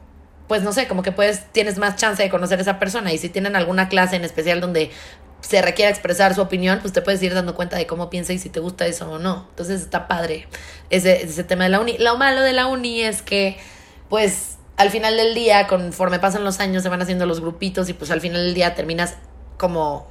pues 0.47 0.63
no 0.63 0.71
sé, 0.71 0.87
como 0.87 1.03
que 1.03 1.11
puedes, 1.11 1.45
tienes 1.51 1.77
más 1.77 1.97
chance 1.97 2.23
de 2.23 2.29
conocer 2.29 2.59
a 2.59 2.61
esa 2.61 2.79
persona 2.79 3.11
y 3.11 3.17
si 3.17 3.29
tienen 3.29 3.55
alguna 3.55 3.89
clase 3.89 4.15
en 4.15 4.23
especial 4.23 4.61
donde 4.61 4.91
se 5.41 5.61
requiere 5.61 5.91
expresar 5.91 6.33
su 6.35 6.41
opinión, 6.41 6.79
pues 6.81 6.93
te 6.93 7.01
puedes 7.01 7.21
ir 7.23 7.33
dando 7.33 7.55
cuenta 7.55 7.77
de 7.77 7.87
cómo 7.87 8.09
piensa 8.09 8.33
y 8.33 8.39
si 8.39 8.49
te 8.49 8.59
gusta 8.59 8.85
eso 8.85 9.09
o 9.11 9.19
no. 9.19 9.45
Entonces 9.49 9.81
está 9.81 10.07
padre 10.07 10.47
ese, 10.89 11.23
ese 11.23 11.43
tema 11.43 11.65
de 11.65 11.69
la 11.69 11.79
uni. 11.79 11.97
Lo 11.99 12.17
malo 12.17 12.41
de 12.41 12.53
la 12.53 12.67
uni 12.67 13.01
es 13.01 13.21
que, 13.21 13.57
pues, 14.09 14.57
al 14.77 14.91
final 14.91 15.17
del 15.17 15.33
día, 15.33 15.67
conforme 15.67 16.19
pasan 16.19 16.43
los 16.43 16.59
años, 16.59 16.83
se 16.83 16.89
van 16.89 17.01
haciendo 17.01 17.25
los 17.25 17.41
grupitos 17.41 17.89
y 17.89 17.93
pues 17.93 18.11
al 18.11 18.21
final 18.21 18.45
del 18.45 18.53
día 18.53 18.75
terminas 18.75 19.15
como 19.57 20.07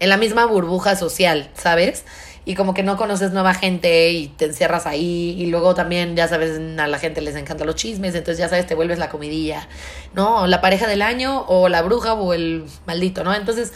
en 0.00 0.08
la 0.08 0.16
misma 0.16 0.46
burbuja 0.46 0.96
social, 0.96 1.50
¿sabes? 1.54 2.04
Y 2.46 2.54
como 2.54 2.72
que 2.72 2.82
no 2.82 2.96
conoces 2.96 3.32
nueva 3.32 3.52
gente 3.52 4.10
y 4.12 4.28
te 4.28 4.46
encierras 4.46 4.86
ahí 4.86 5.36
y 5.38 5.46
luego 5.46 5.74
también, 5.74 6.16
ya 6.16 6.26
sabes, 6.26 6.58
a 6.78 6.86
la 6.86 6.98
gente 6.98 7.20
les 7.20 7.36
encantan 7.36 7.66
los 7.66 7.76
chismes, 7.76 8.14
entonces 8.14 8.38
ya 8.38 8.48
sabes, 8.48 8.66
te 8.66 8.74
vuelves 8.74 8.98
la 8.98 9.10
comidilla, 9.10 9.68
¿no? 10.14 10.46
La 10.46 10.62
pareja 10.62 10.86
del 10.86 11.02
año 11.02 11.44
o 11.46 11.68
la 11.68 11.82
bruja 11.82 12.14
o 12.14 12.32
el 12.32 12.64
maldito, 12.86 13.22
¿no? 13.24 13.34
Entonces 13.34 13.72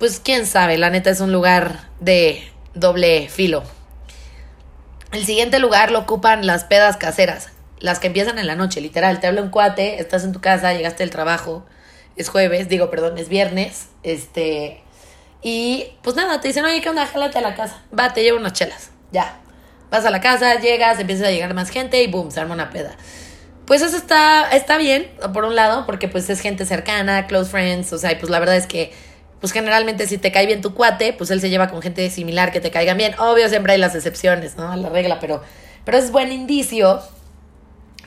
pues 0.00 0.18
quién 0.18 0.46
sabe, 0.46 0.78
la 0.78 0.88
neta 0.88 1.10
es 1.10 1.20
un 1.20 1.30
lugar 1.30 1.88
de 2.00 2.42
doble 2.74 3.28
filo. 3.28 3.62
El 5.12 5.26
siguiente 5.26 5.58
lugar 5.58 5.90
lo 5.90 5.98
ocupan 5.98 6.46
las 6.46 6.64
pedas 6.64 6.96
caseras, 6.96 7.50
las 7.80 7.98
que 7.98 8.06
empiezan 8.06 8.38
en 8.38 8.46
la 8.46 8.56
noche, 8.56 8.80
literal. 8.80 9.20
Te 9.20 9.26
habla 9.26 9.42
un 9.42 9.50
cuate, 9.50 10.00
estás 10.00 10.24
en 10.24 10.32
tu 10.32 10.40
casa, 10.40 10.72
llegaste 10.72 11.02
del 11.02 11.10
trabajo, 11.10 11.66
es 12.16 12.30
jueves, 12.30 12.70
digo, 12.70 12.88
perdón, 12.88 13.18
es 13.18 13.28
viernes, 13.28 13.88
este, 14.02 14.82
y 15.42 15.92
pues 16.02 16.16
nada, 16.16 16.40
te 16.40 16.48
dicen, 16.48 16.64
oye, 16.64 16.80
¿qué 16.80 16.88
onda? 16.88 17.06
Jálate 17.06 17.36
a 17.36 17.42
la 17.42 17.54
casa, 17.54 17.82
va, 17.96 18.14
te 18.14 18.22
llevo 18.22 18.38
unas 18.38 18.54
chelas, 18.54 18.90
ya. 19.12 19.38
Vas 19.90 20.06
a 20.06 20.10
la 20.10 20.22
casa, 20.22 20.54
llegas, 20.60 20.98
empieza 20.98 21.26
a 21.26 21.30
llegar 21.30 21.52
más 21.52 21.68
gente 21.68 22.02
y 22.02 22.06
boom, 22.06 22.30
se 22.30 22.40
arma 22.40 22.54
una 22.54 22.70
peda. 22.70 22.96
Pues 23.66 23.82
eso 23.82 23.98
está, 23.98 24.50
está 24.50 24.78
bien, 24.78 25.10
por 25.34 25.44
un 25.44 25.56
lado, 25.56 25.84
porque 25.84 26.08
pues 26.08 26.30
es 26.30 26.40
gente 26.40 26.64
cercana, 26.64 27.26
close 27.26 27.50
friends, 27.50 27.92
o 27.92 27.98
sea, 27.98 28.12
y 28.12 28.14
pues 28.14 28.30
la 28.30 28.38
verdad 28.38 28.56
es 28.56 28.66
que 28.66 28.92
pues 29.40 29.52
generalmente 29.52 30.06
si 30.06 30.18
te 30.18 30.30
cae 30.30 30.46
bien 30.46 30.60
tu 30.60 30.74
cuate, 30.74 31.12
pues 31.14 31.30
él 31.30 31.40
se 31.40 31.48
lleva 31.48 31.68
con 31.68 31.80
gente 31.80 32.08
similar 32.10 32.52
que 32.52 32.60
te 32.60 32.70
caigan 32.70 32.98
bien. 32.98 33.18
Obvio, 33.18 33.48
siempre 33.48 33.72
hay 33.72 33.78
las 33.78 33.94
excepciones, 33.94 34.56
¿no? 34.56 34.70
A 34.70 34.76
la 34.76 34.90
regla, 34.90 35.18
pero, 35.18 35.42
pero 35.84 35.96
es 35.96 36.12
buen 36.12 36.30
indicio. 36.30 37.00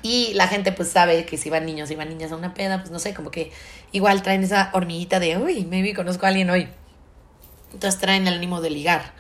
Y 0.04 0.34
la 0.36 0.48
gente 0.48 0.72
pues 0.72 0.90
sabe 0.90 1.26
que 1.26 1.38
si 1.38 1.50
van 1.50 1.66
niños 1.66 1.90
y 1.90 1.96
van 1.96 2.10
niñas 2.10 2.32
a 2.32 2.36
una 2.36 2.54
peda, 2.54 2.80
pues 2.80 2.92
no 2.92 3.00
sé, 3.00 3.14
como 3.14 3.32
que 3.32 3.52
igual 3.94 4.22
traen 4.22 4.44
esa 4.44 4.70
hormiguita 4.74 5.20
de, 5.20 5.38
uy, 5.38 5.66
maybe 5.66 5.94
conozco 5.94 6.26
a 6.26 6.30
alguien 6.30 6.50
hoy. 6.50 6.68
Entonces 7.74 8.00
traen 8.00 8.28
el 8.28 8.36
ánimo 8.36 8.62
de 8.62 8.70
ligar, 8.70 9.14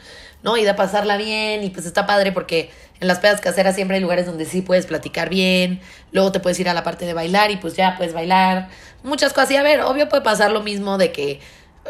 ¿no? 0.43 0.58
Y 0.58 0.65
de 0.65 0.74
pasarla 0.74 1.17
bien 1.17 1.63
y 1.63 1.70
pues 1.70 1.86
está 1.86 2.05
padre 2.05 2.32
porque 2.32 2.70
en 3.00 3.08
las 3.08 3.20
pedas 3.20 3.41
caseras 3.41 3.75
siempre 3.75 3.96
hay 3.96 4.01
lugares 4.01 4.25
donde 4.25 4.46
sí 4.46 4.62
puedes 4.62 4.86
platicar 4.86 5.29
bien, 5.29 5.82
luego 6.12 6.32
te 6.32 6.39
puedes 6.39 6.60
ir 6.60 6.70
a 6.70 6.74
la 6.74 6.84
parte 6.84 7.05
de 7.05 7.13
bailar 7.13 7.50
y 7.50 7.58
pues 7.58 7.75
ya 7.75 7.96
puedes 7.98 8.13
bailar, 8.13 8.70
muchas 9.03 9.34
cosas. 9.34 9.51
Y 9.51 9.55
a 9.55 9.63
ver, 9.63 9.82
obvio 9.82 10.10
puede 10.10 10.22
pasar 10.22 10.51
lo 10.51 10.62
mismo 10.62 10.98
de 10.98 11.12
que 11.12 11.39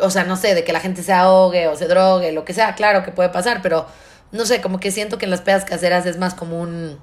o 0.01 0.09
sea, 0.09 0.23
no 0.23 0.35
sé, 0.35 0.55
de 0.55 0.63
que 0.63 0.73
la 0.73 0.79
gente 0.79 1.03
se 1.03 1.13
ahogue 1.13 1.67
o 1.67 1.75
se 1.75 1.87
drogue, 1.87 2.31
lo 2.31 2.45
que 2.45 2.53
sea, 2.53 2.75
claro 2.75 3.03
que 3.03 3.11
puede 3.11 3.29
pasar, 3.29 3.61
pero 3.61 3.85
no 4.31 4.45
sé, 4.45 4.61
como 4.61 4.79
que 4.79 4.91
siento 4.91 5.17
que 5.17 5.25
en 5.25 5.31
las 5.31 5.41
pedas 5.41 5.65
caseras 5.65 6.05
es 6.05 6.17
más 6.17 6.33
común, 6.33 6.99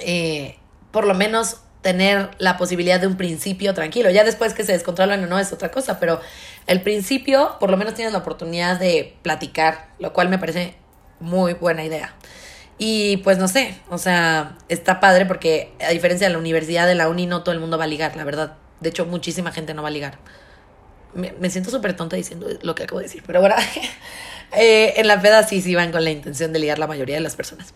eh, 0.00 0.56
por 0.90 1.06
lo 1.06 1.14
menos 1.14 1.58
tener 1.82 2.30
la 2.38 2.56
posibilidad 2.56 3.00
de 3.00 3.08
un 3.08 3.16
principio 3.16 3.74
tranquilo. 3.74 4.08
Ya 4.10 4.24
después 4.24 4.54
que 4.54 4.64
se 4.64 4.72
descontrolan 4.72 5.22
o 5.24 5.26
no 5.26 5.38
es 5.38 5.52
otra 5.52 5.70
cosa, 5.70 5.98
pero 5.98 6.20
el 6.66 6.80
principio 6.80 7.56
por 7.58 7.70
lo 7.70 7.76
menos 7.76 7.94
tienes 7.94 8.12
la 8.12 8.20
oportunidad 8.20 8.78
de 8.78 9.16
platicar, 9.22 9.88
lo 9.98 10.12
cual 10.12 10.28
me 10.28 10.38
parece 10.38 10.76
muy 11.20 11.54
buena 11.54 11.84
idea. 11.84 12.14
Y 12.78 13.18
pues 13.18 13.38
no 13.38 13.48
sé, 13.48 13.78
o 13.90 13.98
sea, 13.98 14.56
está 14.68 15.00
padre 15.00 15.26
porque 15.26 15.72
a 15.86 15.90
diferencia 15.90 16.26
de 16.26 16.32
la 16.32 16.38
universidad, 16.38 16.86
de 16.86 16.94
la 16.94 17.08
uni, 17.08 17.26
no 17.26 17.42
todo 17.42 17.52
el 17.54 17.60
mundo 17.60 17.78
va 17.78 17.84
a 17.84 17.88
ligar, 17.88 18.16
la 18.16 18.24
verdad. 18.24 18.54
De 18.80 18.88
hecho, 18.88 19.04
muchísima 19.06 19.52
gente 19.52 19.74
no 19.74 19.82
va 19.82 19.88
a 19.88 19.92
ligar. 19.92 20.18
Me, 21.14 21.50
siento 21.50 21.70
súper 21.70 21.94
tonta 21.94 22.16
diciendo 22.16 22.46
lo 22.62 22.74
que 22.74 22.84
acabo 22.84 22.98
de 23.00 23.06
decir, 23.06 23.22
pero 23.26 23.40
bueno, 23.40 23.54
eh, 24.52 24.94
en 24.96 25.06
la 25.06 25.20
peda 25.20 25.46
sí, 25.46 25.60
sí 25.60 25.74
van 25.74 25.92
con 25.92 26.04
la 26.04 26.10
intención 26.10 26.52
de 26.52 26.58
ligar 26.58 26.78
la 26.78 26.86
mayoría 26.86 27.16
de 27.16 27.20
las 27.20 27.36
personas. 27.36 27.74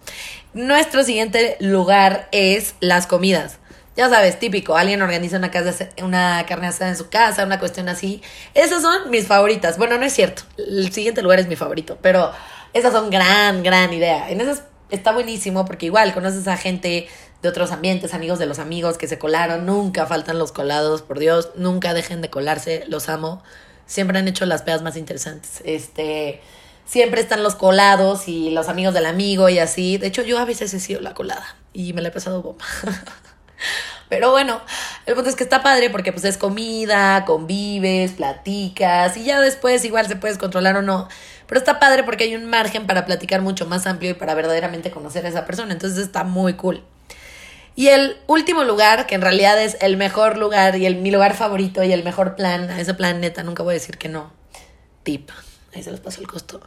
Nuestro 0.55 1.03
siguiente 1.03 1.57
lugar 1.61 2.29
es 2.33 2.75
las 2.81 3.07
comidas. 3.07 3.59
Ya 3.97 4.11
sabes, 4.11 4.39
típico, 4.39 4.77
alguien 4.77 5.01
organiza 5.01 5.39
una, 5.39 5.51
casa, 5.51 5.89
una 6.03 6.45
carne 6.47 6.67
asada 6.67 6.91
en 6.91 6.97
su 6.97 7.09
casa, 7.09 7.45
una 7.45 7.59
cuestión 7.59 7.89
así. 7.89 8.21
Esas 8.53 8.83
son 8.83 9.11
mis 9.11 9.27
favoritas. 9.27 9.79
Bueno, 9.79 9.97
no 9.97 10.05
es 10.05 10.13
cierto. 10.13 10.43
El 10.59 10.93
siguiente 10.93 11.23
lugar 11.23 11.41
es 11.41 11.49
mi 11.49 11.57
favorito, 11.57 11.97
pero 12.03 12.31
esas 12.75 12.93
son 12.93 13.09
gran, 13.09 13.63
gran 13.63 13.93
idea. 13.95 14.29
En 14.29 14.43
esas 14.43 14.65
está 14.91 15.13
buenísimo 15.13 15.65
porque 15.65 15.87
igual 15.87 16.15
conoces 16.15 16.47
a 16.47 16.57
gente 16.57 17.09
de 17.47 17.51
otros 17.51 17.71
ambientes, 17.71 18.13
amigos 18.13 18.41
de 18.41 18.47
los 18.47 18.59
amigos 18.59 18.99
que 18.99 19.07
se 19.07 19.19
colaron. 19.19 19.67
Nunca 19.67 20.05
faltan 20.05 20.39
los 20.39 20.51
colados, 20.51 21.03
por 21.03 21.21
Dios. 21.21 21.51
Nunca 21.55 21.95
dejen 21.95 22.21
de 22.21 22.29
colarse, 22.29 22.85
los 22.89 23.09
amo. 23.09 23.41
Siempre 23.87 24.19
han 24.19 24.27
hecho 24.27 24.47
las 24.47 24.63
pedas 24.63 24.83
más 24.83 24.97
interesantes. 24.97 25.63
Este 25.65 26.41
siempre 26.85 27.21
están 27.21 27.43
los 27.45 27.55
colados 27.55 28.27
y 28.27 28.51
los 28.51 28.69
amigos 28.69 28.95
del 28.95 29.07
amigo 29.07 29.49
y 29.49 29.61
así. 29.61 29.97
De 29.97 30.09
hecho, 30.09 30.23
yo 30.23 30.39
a 30.39 30.45
veces 30.45 30.75
he 30.75 30.81
sido 30.81 31.01
la 31.01 31.15
colada 31.15 31.57
y 31.73 31.93
me 31.93 32.03
la 32.03 32.09
he 32.09 32.11
pasado 32.11 32.43
bomba. 32.43 32.65
Pero 34.09 34.33
bueno, 34.33 34.61
el 35.07 35.15
punto 35.15 35.31
es 35.31 35.37
que 35.37 35.45
está 35.45 35.63
padre 35.63 35.91
porque 35.91 36.13
pues 36.13 36.25
es 36.25 36.37
comida, 36.37 37.25
convives, 37.25 38.13
platicas 38.13 39.17
y 39.17 39.25
ya 39.25 39.41
después 39.41 39.85
igual 39.85 40.07
se 40.09 40.17
puedes 40.17 40.39
controlar 40.39 40.77
o 40.77 40.83
no. 40.83 41.09
Pero 41.47 41.61
está 41.61 41.79
padre 41.79 42.03
porque 42.03 42.25
hay 42.25 42.35
un 42.35 42.47
margen 42.47 42.87
para 42.87 43.05
platicar 43.05 43.41
mucho 43.41 43.67
más 43.67 43.87
amplio 43.87 44.11
y 44.11 44.15
para 44.15 44.35
verdaderamente 44.35 44.91
conocer 44.91 45.27
a 45.27 45.29
esa 45.29 45.45
persona. 45.45 45.73
Entonces 45.73 45.99
está 45.99 46.25
muy 46.25 46.55
cool. 46.55 46.83
Y 47.77 47.89
el 47.89 48.17
último 48.27 48.65
lugar, 48.65 49.07
que 49.07 49.15
en 49.15 49.21
realidad 49.21 49.63
es 49.63 49.77
el 49.81 49.99
mejor 49.99 50.39
lugar 50.39 50.77
y 50.77 50.87
el, 50.87 50.97
mi 50.97 51.11
lugar 51.11 51.35
favorito 51.35 51.85
y 51.85 51.93
el 51.93 52.03
mejor 52.03 52.35
plan, 52.35 52.71
a 52.71 52.81
ese 52.81 52.95
plan 52.95 53.21
neta, 53.21 53.43
nunca 53.43 53.63
voy 53.63 53.73
a 53.73 53.75
decir 53.75 53.99
que 53.99 54.09
no. 54.09 54.33
Tip, 55.03 55.31
ahí 55.75 55.83
se 55.83 55.91
los 55.91 56.01
paso 56.01 56.23
el 56.23 56.27
costo. 56.27 56.63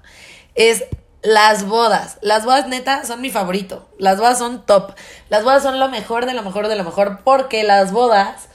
Es 0.54 0.84
las 1.24 1.66
bodas. 1.66 2.20
Las 2.22 2.46
bodas 2.46 2.68
neta 2.68 3.06
son 3.06 3.22
mi 3.22 3.32
favorito. 3.32 3.90
Las 3.98 4.20
bodas 4.20 4.38
son 4.38 4.66
top. 4.68 4.94
Las 5.30 5.44
bodas 5.44 5.64
son 5.64 5.80
lo 5.80 5.90
mejor 5.90 6.28
de 6.28 6.36
lo 6.36 6.44
mejor 6.44 6.68
de 6.68 6.76
lo 6.76 6.84
mejor 6.84 7.22
porque 7.24 7.64
las 7.64 7.92
bodas 7.92 8.48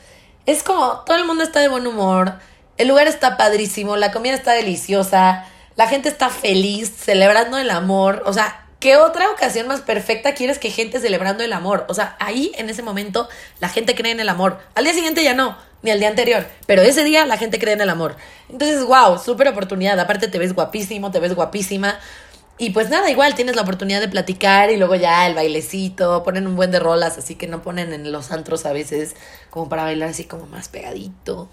es 0.46 0.62
como 0.62 1.00
todo 1.04 1.16
el 1.16 1.24
mundo 1.24 1.42
está 1.42 1.58
de 1.58 1.68
buen 1.68 1.88
humor. 1.88 2.38
El 2.76 2.86
lugar 2.86 3.08
está 3.08 3.36
padrísimo, 3.36 3.96
la 3.96 4.12
comida 4.12 4.34
está 4.34 4.52
deliciosa, 4.52 5.44
la 5.74 5.88
gente 5.88 6.08
está 6.08 6.30
feliz, 6.30 6.92
celebrando 6.96 7.58
el 7.58 7.70
amor. 7.70 8.22
O 8.26 8.32
sea, 8.32 8.63
¿qué 8.84 8.98
otra 8.98 9.30
ocasión 9.30 9.66
más 9.66 9.80
perfecta 9.80 10.34
quieres 10.34 10.58
que 10.58 10.68
gente 10.68 11.00
celebrando 11.00 11.42
el 11.42 11.54
amor? 11.54 11.86
O 11.88 11.94
sea, 11.94 12.16
ahí 12.20 12.52
en 12.58 12.68
ese 12.68 12.82
momento 12.82 13.30
la 13.58 13.70
gente 13.70 13.94
cree 13.94 14.12
en 14.12 14.20
el 14.20 14.28
amor. 14.28 14.58
Al 14.74 14.84
día 14.84 14.92
siguiente 14.92 15.24
ya 15.24 15.32
no, 15.32 15.56
ni 15.80 15.90
al 15.90 16.00
día 16.00 16.10
anterior, 16.10 16.44
pero 16.66 16.82
ese 16.82 17.02
día 17.02 17.24
la 17.24 17.38
gente 17.38 17.58
cree 17.58 17.72
en 17.72 17.80
el 17.80 17.88
amor. 17.88 18.14
Entonces, 18.50 18.84
wow, 18.84 19.18
súper 19.18 19.48
oportunidad. 19.48 19.98
Aparte 19.98 20.28
te 20.28 20.38
ves 20.38 20.52
guapísimo, 20.52 21.10
te 21.10 21.18
ves 21.18 21.34
guapísima. 21.34 21.98
Y 22.58 22.70
pues 22.70 22.90
nada, 22.90 23.10
igual 23.10 23.34
tienes 23.34 23.56
la 23.56 23.62
oportunidad 23.62 24.02
de 24.02 24.08
platicar 24.08 24.70
y 24.70 24.76
luego 24.76 24.96
ya 24.96 25.26
el 25.26 25.34
bailecito, 25.34 26.22
ponen 26.22 26.46
un 26.46 26.54
buen 26.54 26.70
de 26.70 26.78
rolas, 26.78 27.16
así 27.16 27.36
que 27.36 27.46
no 27.46 27.62
ponen 27.62 27.94
en 27.94 28.12
los 28.12 28.32
antros 28.32 28.66
a 28.66 28.74
veces 28.74 29.16
como 29.48 29.70
para 29.70 29.84
bailar 29.84 30.10
así 30.10 30.24
como 30.24 30.44
más 30.44 30.68
pegadito. 30.68 31.48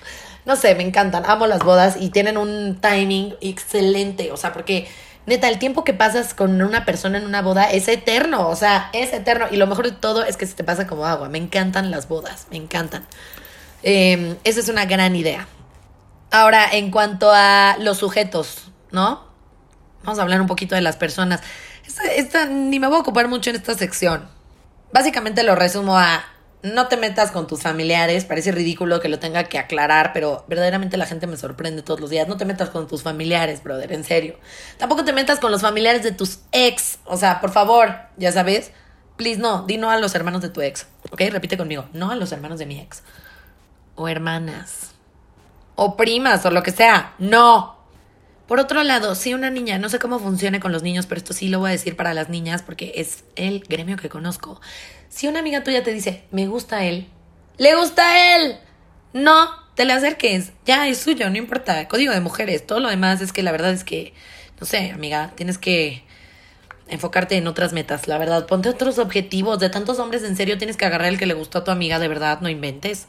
No 0.46 0.58
sé, 0.58 0.76
me 0.76 0.84
encantan, 0.84 1.26
amo 1.26 1.48
las 1.48 1.64
bodas 1.64 1.96
y 1.98 2.10
tienen 2.10 2.38
un 2.38 2.82
timing 2.82 3.36
excelente, 3.40 4.34
o 4.34 4.38
sea, 4.38 4.52
porque 4.52 4.90
neta, 5.25 5.50
el 5.50 5.60
tiempo 5.60 5.84
que 5.84 5.94
pasas 5.94 6.34
con 6.34 6.62
una 6.62 6.86
persona 6.86 7.18
en 7.18 7.25
una 7.25 7.42
boda 7.42 7.66
es 7.66 7.88
eterno, 7.88 8.48
o 8.48 8.56
sea, 8.56 8.90
es 8.94 9.13
eterno. 9.13 9.48
Y 9.51 9.58
lo 9.58 9.68
mejor 9.68 9.86
de 9.86 9.92
todo 9.92 10.24
es 10.24 10.38
que 10.38 10.46
se 10.46 10.54
te 10.54 10.63
pasa 10.63 10.88
como 10.88 11.06
agua, 11.06 11.30
me 11.30 11.38
encantan 11.38 11.92
las 11.92 12.08
bodas, 12.08 12.48
me 12.51 12.58
encantan. 12.58 13.06
Eh, 13.84 14.38
esa 14.44 14.60
es 14.60 14.70
una 14.70 14.86
gran 14.86 15.16
idea. 15.16 15.48
Ahora, 16.32 16.66
en 16.72 16.92
cuanto 16.92 17.32
a 17.32 17.75
los 17.80 17.98
sujetos, 17.98 18.72
¿no? 18.92 19.24
Vamos 20.04 20.20
a 20.20 20.22
hablar 20.22 20.42
un 20.42 20.48
poquito 20.48 20.75
de 20.75 20.82
las 20.82 20.96
personas. 20.96 21.42
Esta, 22.16 22.46
ni 22.46 22.80
me 22.80 22.88
voy 22.88 22.98
a 22.98 23.01
ocupar 23.01 23.28
mucho 23.28 23.50
en 23.50 23.58
esta 23.58 23.74
sección. 23.75 24.30
Básicamente 24.94 25.44
lo 25.44 25.56
resumo 25.56 25.98
a 25.98 26.24
no 26.63 26.88
te 26.88 26.98
metas 26.98 27.32
con 27.32 27.48
tus 27.48 27.62
familiares, 27.62 28.25
parece 28.25 28.51
ridículo 28.51 29.00
que 29.00 29.10
lo 29.10 29.20
tenga 29.20 29.46
que 29.46 29.58
aclarar, 29.58 30.12
pero 30.13 30.46
verdaderamente 30.48 30.98
la 30.98 31.06
gente 31.06 31.25
me 31.25 31.38
sorprende 31.38 31.82
todos 31.82 32.00
los 32.00 32.10
días. 32.10 32.27
No 32.27 32.38
te 32.38 32.46
metas 32.46 32.70
con 32.70 32.88
tus 32.88 33.01
familiares, 33.01 33.63
brother, 33.63 33.91
en 33.91 34.03
serio. 34.03 34.38
Tampoco 34.77 35.03
te 35.03 35.13
metas 35.13 35.39
con 35.39 35.51
los 35.51 35.62
familiares 35.62 36.03
de 36.03 36.12
tus 36.12 36.39
ex. 36.51 37.00
O 37.06 37.18
sea, 37.18 37.41
por 37.41 37.51
favor, 37.51 37.96
ya 38.18 38.32
sabes. 38.32 38.72
Please, 39.18 39.39
no, 39.39 39.63
di 39.63 39.77
no 39.77 39.89
a 39.89 39.98
los 39.98 40.13
hermanos 40.13 40.41
de 40.41 40.50
tu 40.50 40.62
ex. 40.62 40.88
¿Ok? 41.12 41.22
Repite 41.32 41.58
conmigo. 41.58 41.86
No 41.94 42.12
a 42.12 42.15
los 42.15 42.32
hermanos 42.32 42.60
de 42.60 42.65
mi 42.65 42.80
ex. 42.80 43.03
O 43.96 44.08
hermanas. 44.08 44.91
O 45.75 45.98
primas, 45.98 46.46
o 46.46 46.51
lo 46.51 46.62
que 46.63 46.72
sea. 46.72 47.13
No. 47.18 47.71
Por 48.51 48.60
otro 48.60 48.84
lado, 48.84 49.15
si 49.15 49.34
una 49.34 49.50
niña, 49.50 49.77
no 49.77 49.88
sé 49.88 49.98
cómo 49.98 50.20
funcione 50.20 50.60
con 50.60 50.74
los 50.74 50.84
niños, 50.84 51.05
pero 51.05 51.20
esto 51.20 51.31
sí 51.31 51.48
lo 51.48 51.60
voy 51.60 51.70
a 51.70 51.72
decir 51.72 51.96
para 51.96 52.13
las 52.13 52.27
niñas 52.27 52.63
porque 52.63 52.91
es 52.96 53.24
el 53.38 53.62
gremio 53.62 53.96
que 53.96 54.10
conozco. 54.10 54.60
Si 55.08 55.29
una 55.29 55.39
amiga 55.39 55.63
tuya 55.63 55.84
te 55.84 55.93
dice, 55.93 56.25
me 56.31 56.48
gusta 56.48 56.84
él, 56.84 57.08
le 57.58 57.74
gusta 57.77 58.36
él, 58.36 58.58
no 59.13 59.50
te 59.74 59.86
le 59.86 59.93
acerques, 59.93 60.51
ya 60.65 60.89
es 60.89 60.98
suyo, 60.98 61.29
no 61.29 61.38
importa, 61.38 61.88
código 61.88 62.12
de 62.12 62.20
mujeres, 62.20 62.67
todo 62.67 62.81
lo 62.81 62.89
demás 62.89 63.22
es 63.22 63.31
que 63.31 63.41
la 63.41 63.53
verdad 63.53 63.72
es 63.72 63.86
que, 63.86 64.13
no 64.60 64.65
sé, 64.67 64.91
amiga, 64.91 65.31
tienes 65.36 65.58
que 65.58 66.03
enfocarte 66.89 67.38
en 67.38 67.48
otras 67.48 67.72
metas, 67.72 68.10
la 68.10 68.17
verdad, 68.17 68.48
ponte 68.48 68.67
otros 68.67 69.00
objetivos, 69.00 69.60
de 69.60 69.70
tantos 69.70 69.98
hombres 69.98 70.24
en 70.24 70.36
serio 70.36 70.58
tienes 70.58 70.75
que 70.75 70.84
agarrar 70.84 71.08
el 71.08 71.17
que 71.17 71.25
le 71.25 71.36
gustó 71.36 71.60
a 71.60 71.63
tu 71.63 71.72
amiga, 71.72 72.00
de 72.00 72.10
verdad, 72.10 72.41
no 72.41 72.50
inventes. 72.50 73.08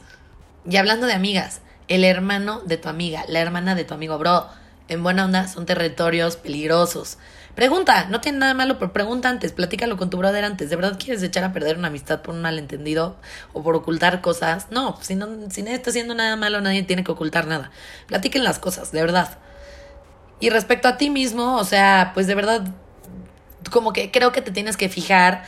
Y 0.65 0.77
hablando 0.77 1.05
de 1.05 1.11
amigas, 1.11 1.59
el 1.89 2.05
hermano 2.05 2.61
de 2.61 2.77
tu 2.77 2.87
amiga, 2.87 3.25
la 3.27 3.41
hermana 3.41 3.75
de 3.75 3.83
tu 3.83 3.93
amigo, 3.93 4.17
bro, 4.17 4.47
en 4.87 5.03
buena 5.03 5.25
onda 5.25 5.47
son 5.47 5.65
territorios 5.65 6.37
peligrosos. 6.37 7.17
Pregunta, 7.55 8.07
no 8.09 8.19
tiene 8.19 8.39
nada 8.39 8.55
malo, 8.55 8.79
pero 8.79 8.93
pregunta 8.93 9.29
antes, 9.29 9.51
platícalo 9.51 9.95
con 9.95 10.09
tu 10.09 10.17
brother 10.17 10.43
antes. 10.43 10.71
¿De 10.71 10.75
verdad 10.75 10.97
quieres 10.97 11.21
echar 11.21 11.43
a 11.43 11.53
perder 11.53 11.77
una 11.77 11.89
amistad 11.89 12.21
por 12.21 12.33
un 12.33 12.41
malentendido 12.41 13.15
o 13.53 13.61
por 13.61 13.75
ocultar 13.75 14.21
cosas? 14.21 14.67
No, 14.71 14.97
si, 15.01 15.13
no, 15.13 15.27
si 15.51 15.61
nadie 15.61 15.75
está 15.75 15.91
haciendo 15.91 16.15
nada 16.15 16.35
malo, 16.35 16.61
nadie 16.61 16.81
tiene 16.81 17.03
que 17.03 17.11
ocultar 17.11 17.45
nada. 17.45 17.69
Platiquen 18.07 18.43
las 18.43 18.57
cosas, 18.57 18.91
de 18.91 19.01
verdad. 19.01 19.37
Y 20.39 20.49
respecto 20.49 20.87
a 20.87 20.97
ti 20.97 21.11
mismo, 21.11 21.57
o 21.57 21.63
sea, 21.63 22.11
pues 22.15 22.25
de 22.25 22.33
verdad, 22.33 22.63
como 23.69 23.93
que 23.93 24.09
creo 24.09 24.31
que 24.31 24.41
te 24.41 24.49
tienes 24.49 24.75
que 24.75 24.89
fijar. 24.89 25.43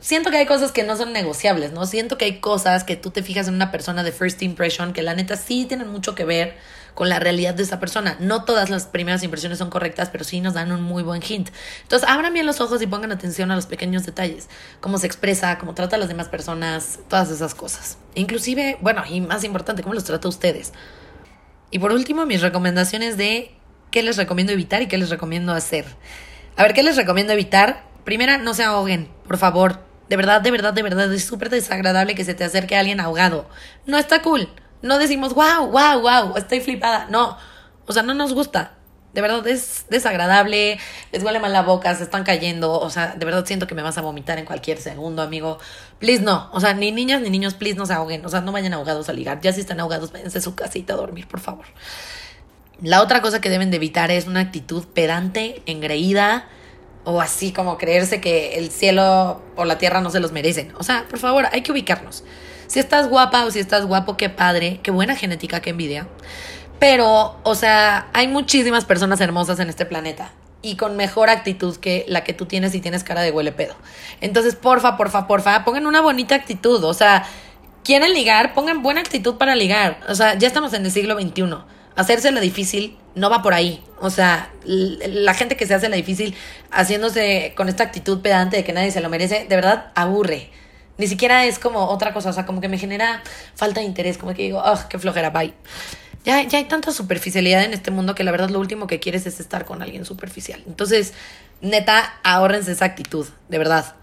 Siento 0.00 0.30
que 0.32 0.38
hay 0.38 0.46
cosas 0.46 0.72
que 0.72 0.82
no 0.82 0.96
son 0.96 1.12
negociables, 1.12 1.70
¿no? 1.72 1.86
Siento 1.86 2.18
que 2.18 2.24
hay 2.24 2.40
cosas 2.40 2.82
que 2.82 2.96
tú 2.96 3.12
te 3.12 3.22
fijas 3.22 3.46
en 3.46 3.54
una 3.54 3.70
persona 3.70 4.02
de 4.02 4.10
first 4.10 4.42
impression 4.42 4.92
que 4.92 5.02
la 5.02 5.14
neta 5.14 5.36
sí 5.36 5.64
tienen 5.66 5.88
mucho 5.88 6.16
que 6.16 6.24
ver 6.24 6.56
con 6.94 7.08
la 7.08 7.18
realidad 7.18 7.54
de 7.54 7.62
esa 7.62 7.80
persona. 7.80 8.16
No 8.20 8.44
todas 8.44 8.70
las 8.70 8.86
primeras 8.86 9.22
impresiones 9.22 9.58
son 9.58 9.70
correctas, 9.70 10.10
pero 10.10 10.24
sí 10.24 10.40
nos 10.40 10.54
dan 10.54 10.72
un 10.72 10.82
muy 10.82 11.02
buen 11.02 11.22
hint. 11.22 11.50
Entonces, 11.82 12.08
abran 12.08 12.32
bien 12.32 12.46
los 12.46 12.60
ojos 12.60 12.82
y 12.82 12.86
pongan 12.86 13.12
atención 13.12 13.50
a 13.50 13.56
los 13.56 13.66
pequeños 13.66 14.04
detalles, 14.04 14.48
cómo 14.80 14.98
se 14.98 15.06
expresa, 15.06 15.58
cómo 15.58 15.74
trata 15.74 15.96
a 15.96 15.98
las 15.98 16.08
demás 16.08 16.28
personas, 16.28 17.00
todas 17.08 17.30
esas 17.30 17.54
cosas. 17.54 17.98
Inclusive, 18.14 18.78
bueno, 18.80 19.02
y 19.08 19.20
más 19.20 19.44
importante, 19.44 19.82
cómo 19.82 19.94
los 19.94 20.04
trata 20.04 20.28
a 20.28 20.30
ustedes. 20.30 20.72
Y 21.70 21.78
por 21.78 21.92
último, 21.92 22.26
mis 22.26 22.40
recomendaciones 22.40 23.16
de 23.16 23.54
qué 23.90 24.02
les 24.02 24.16
recomiendo 24.16 24.52
evitar 24.52 24.82
y 24.82 24.88
qué 24.88 24.98
les 24.98 25.10
recomiendo 25.10 25.52
hacer. 25.52 25.84
A 26.56 26.62
ver, 26.62 26.74
¿qué 26.74 26.82
les 26.82 26.96
recomiendo 26.96 27.32
evitar? 27.32 27.84
Primera, 28.04 28.38
no 28.38 28.54
se 28.54 28.64
ahoguen, 28.64 29.08
por 29.26 29.38
favor. 29.38 29.80
De 30.08 30.16
verdad, 30.16 30.40
de 30.40 30.50
verdad, 30.50 30.72
de 30.72 30.82
verdad, 30.82 31.12
es 31.12 31.24
súper 31.24 31.50
desagradable 31.50 32.16
que 32.16 32.24
se 32.24 32.34
te 32.34 32.42
acerque 32.42 32.76
a 32.76 32.80
alguien 32.80 32.98
ahogado. 32.98 33.48
No 33.86 33.96
está 33.98 34.22
cool. 34.22 34.48
No 34.82 34.98
decimos, 34.98 35.34
wow, 35.34 35.66
wow, 35.70 36.00
wow, 36.00 36.36
estoy 36.36 36.60
flipada. 36.60 37.06
No, 37.10 37.36
o 37.86 37.92
sea, 37.92 38.02
no 38.02 38.14
nos 38.14 38.32
gusta. 38.32 38.74
De 39.12 39.20
verdad 39.20 39.44
es 39.48 39.86
desagradable, 39.90 40.78
les 41.10 41.24
huele 41.24 41.40
mal 41.40 41.52
la 41.52 41.62
boca, 41.62 41.92
se 41.96 42.04
están 42.04 42.22
cayendo. 42.22 42.72
O 42.72 42.90
sea, 42.90 43.14
de 43.16 43.24
verdad 43.24 43.44
siento 43.44 43.66
que 43.66 43.74
me 43.74 43.82
vas 43.82 43.98
a 43.98 44.02
vomitar 44.02 44.38
en 44.38 44.44
cualquier 44.44 44.78
segundo, 44.78 45.22
amigo. 45.22 45.58
Please 45.98 46.22
no. 46.22 46.48
O 46.52 46.60
sea, 46.60 46.74
ni 46.74 46.92
niñas 46.92 47.20
ni 47.20 47.28
niños, 47.28 47.54
please 47.54 47.76
no 47.76 47.86
se 47.86 47.92
ahoguen. 47.92 48.24
O 48.24 48.28
sea, 48.28 48.40
no 48.40 48.52
vayan 48.52 48.72
ahogados 48.72 49.08
a 49.08 49.12
ligar. 49.12 49.40
Ya 49.40 49.52
si 49.52 49.60
están 49.60 49.80
ahogados, 49.80 50.12
váyanse 50.12 50.38
a 50.38 50.40
su 50.40 50.54
casita 50.54 50.94
a 50.94 50.96
dormir, 50.96 51.26
por 51.26 51.40
favor. 51.40 51.66
La 52.82 53.02
otra 53.02 53.20
cosa 53.20 53.40
que 53.40 53.50
deben 53.50 53.70
de 53.70 53.76
evitar 53.76 54.10
es 54.12 54.26
una 54.26 54.40
actitud 54.40 54.84
pedante, 54.86 55.62
engreída 55.66 56.46
o 57.04 57.20
así 57.20 57.52
como 57.52 57.78
creerse 57.78 58.20
que 58.20 58.58
el 58.58 58.70
cielo 58.70 59.42
o 59.56 59.64
la 59.64 59.78
tierra 59.78 60.00
no 60.00 60.10
se 60.10 60.20
los 60.20 60.32
merecen. 60.32 60.72
O 60.78 60.82
sea, 60.82 61.06
por 61.08 61.18
favor, 61.18 61.46
hay 61.52 61.62
que 61.62 61.72
ubicarnos. 61.72 62.24
Si 62.70 62.78
estás 62.78 63.08
guapa 63.08 63.44
o 63.44 63.50
si 63.50 63.58
estás 63.58 63.84
guapo, 63.84 64.16
qué 64.16 64.28
padre, 64.28 64.78
qué 64.84 64.92
buena 64.92 65.16
genética, 65.16 65.58
qué 65.58 65.70
envidia. 65.70 66.06
Pero, 66.78 67.36
o 67.42 67.56
sea, 67.56 68.06
hay 68.12 68.28
muchísimas 68.28 68.84
personas 68.84 69.20
hermosas 69.20 69.58
en 69.58 69.68
este 69.68 69.86
planeta. 69.86 70.30
y 70.62 70.76
con 70.76 70.96
mejor 70.96 71.30
actitud 71.30 71.76
que 71.78 72.04
la 72.06 72.22
que 72.22 72.32
tú 72.32 72.46
tienes 72.46 72.72
y 72.76 72.80
tienes 72.80 73.02
cara 73.02 73.22
de 73.22 73.32
huele 73.32 73.50
pedo. 73.50 73.74
Entonces, 74.20 74.54
porfa, 74.54 74.96
porfa, 74.96 75.26
porfa, 75.26 75.64
pongan 75.64 75.86
una 75.86 76.00
bonita 76.00 76.36
actitud. 76.36 76.84
O 76.84 76.94
sea, 76.94 77.26
quieren 77.82 78.14
ligar, 78.14 78.54
pongan 78.54 78.82
buena 78.82 79.00
actitud 79.00 79.34
para 79.34 79.56
ligar. 79.56 79.98
O 80.08 80.14
sea, 80.14 80.38
ya 80.38 80.46
estamos 80.46 80.72
en 80.74 80.84
el 80.84 80.92
siglo 80.92 81.18
XXI. 81.18 81.56
Hacerse 81.96 82.30
la 82.30 82.40
difícil 82.40 82.96
no 83.16 83.30
va 83.30 83.42
por 83.42 83.52
ahí. 83.52 83.82
O 84.00 84.10
sea, 84.10 84.50
la 84.64 85.34
gente 85.34 85.56
que 85.56 85.66
se 85.66 85.74
hace 85.74 85.88
la 85.88 85.96
difícil 85.96 86.36
haciéndose 86.70 87.52
con 87.56 87.68
esta 87.68 87.82
actitud 87.82 88.20
pedante 88.20 88.58
de 88.58 88.64
que 88.64 88.72
nadie 88.72 88.92
se 88.92 89.00
lo 89.00 89.08
merece, 89.08 89.46
de 89.48 89.56
verdad 89.56 89.90
aburre. 89.96 90.50
Ni 91.00 91.08
siquiera 91.08 91.46
es 91.46 91.58
como 91.58 91.86
otra 91.86 92.12
cosa, 92.12 92.28
o 92.28 92.32
sea, 92.34 92.44
como 92.44 92.60
que 92.60 92.68
me 92.68 92.76
genera 92.76 93.22
falta 93.54 93.80
de 93.80 93.86
interés, 93.86 94.18
como 94.18 94.34
que 94.34 94.42
digo, 94.42 94.62
oh, 94.62 94.78
qué 94.90 94.98
flojera, 94.98 95.30
bye. 95.30 95.54
Ya, 96.26 96.42
ya 96.42 96.58
hay 96.58 96.64
tanta 96.64 96.92
superficialidad 96.92 97.64
en 97.64 97.72
este 97.72 97.90
mundo 97.90 98.14
que 98.14 98.22
la 98.22 98.30
verdad 98.30 98.50
lo 98.50 98.60
último 98.60 98.86
que 98.86 99.00
quieres 99.00 99.24
es 99.24 99.40
estar 99.40 99.64
con 99.64 99.80
alguien 99.80 100.04
superficial. 100.04 100.62
Entonces, 100.66 101.14
neta, 101.62 102.20
ahórrense 102.22 102.72
esa 102.72 102.84
actitud, 102.84 103.26
de 103.48 103.56
verdad. 103.56 103.94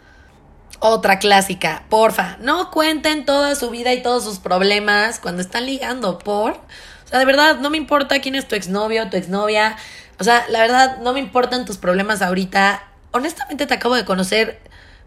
Otra 0.80 1.20
clásica, 1.20 1.84
porfa, 1.88 2.38
no 2.40 2.72
cuenten 2.72 3.26
toda 3.26 3.54
su 3.54 3.70
vida 3.70 3.94
y 3.94 4.02
todos 4.02 4.24
sus 4.24 4.40
problemas 4.40 5.20
cuando 5.20 5.44
están 5.44 5.68
ligando, 5.68 6.18
por. 6.18 6.54
O 6.54 7.10
sea, 7.10 7.20
de 7.20 7.26
verdad, 7.26 7.60
no 7.60 7.70
me 7.70 7.78
importa 7.78 8.22
quién 8.22 8.34
es 8.34 8.48
tu 8.48 8.56
exnovio, 8.56 9.08
tu 9.12 9.18
exnovia. 9.18 9.78
O 10.20 10.24
sea, 10.24 10.46
la 10.50 10.62
verdad, 10.62 10.98
no 10.98 11.14
me 11.14 11.20
importan 11.20 11.66
tus 11.66 11.78
problemas 11.78 12.24
ahorita. 12.24 12.84
Honestamente, 13.12 13.68
te 13.68 13.76
acabo 13.76 13.94
de 13.94 14.04
conocer. 14.04 14.60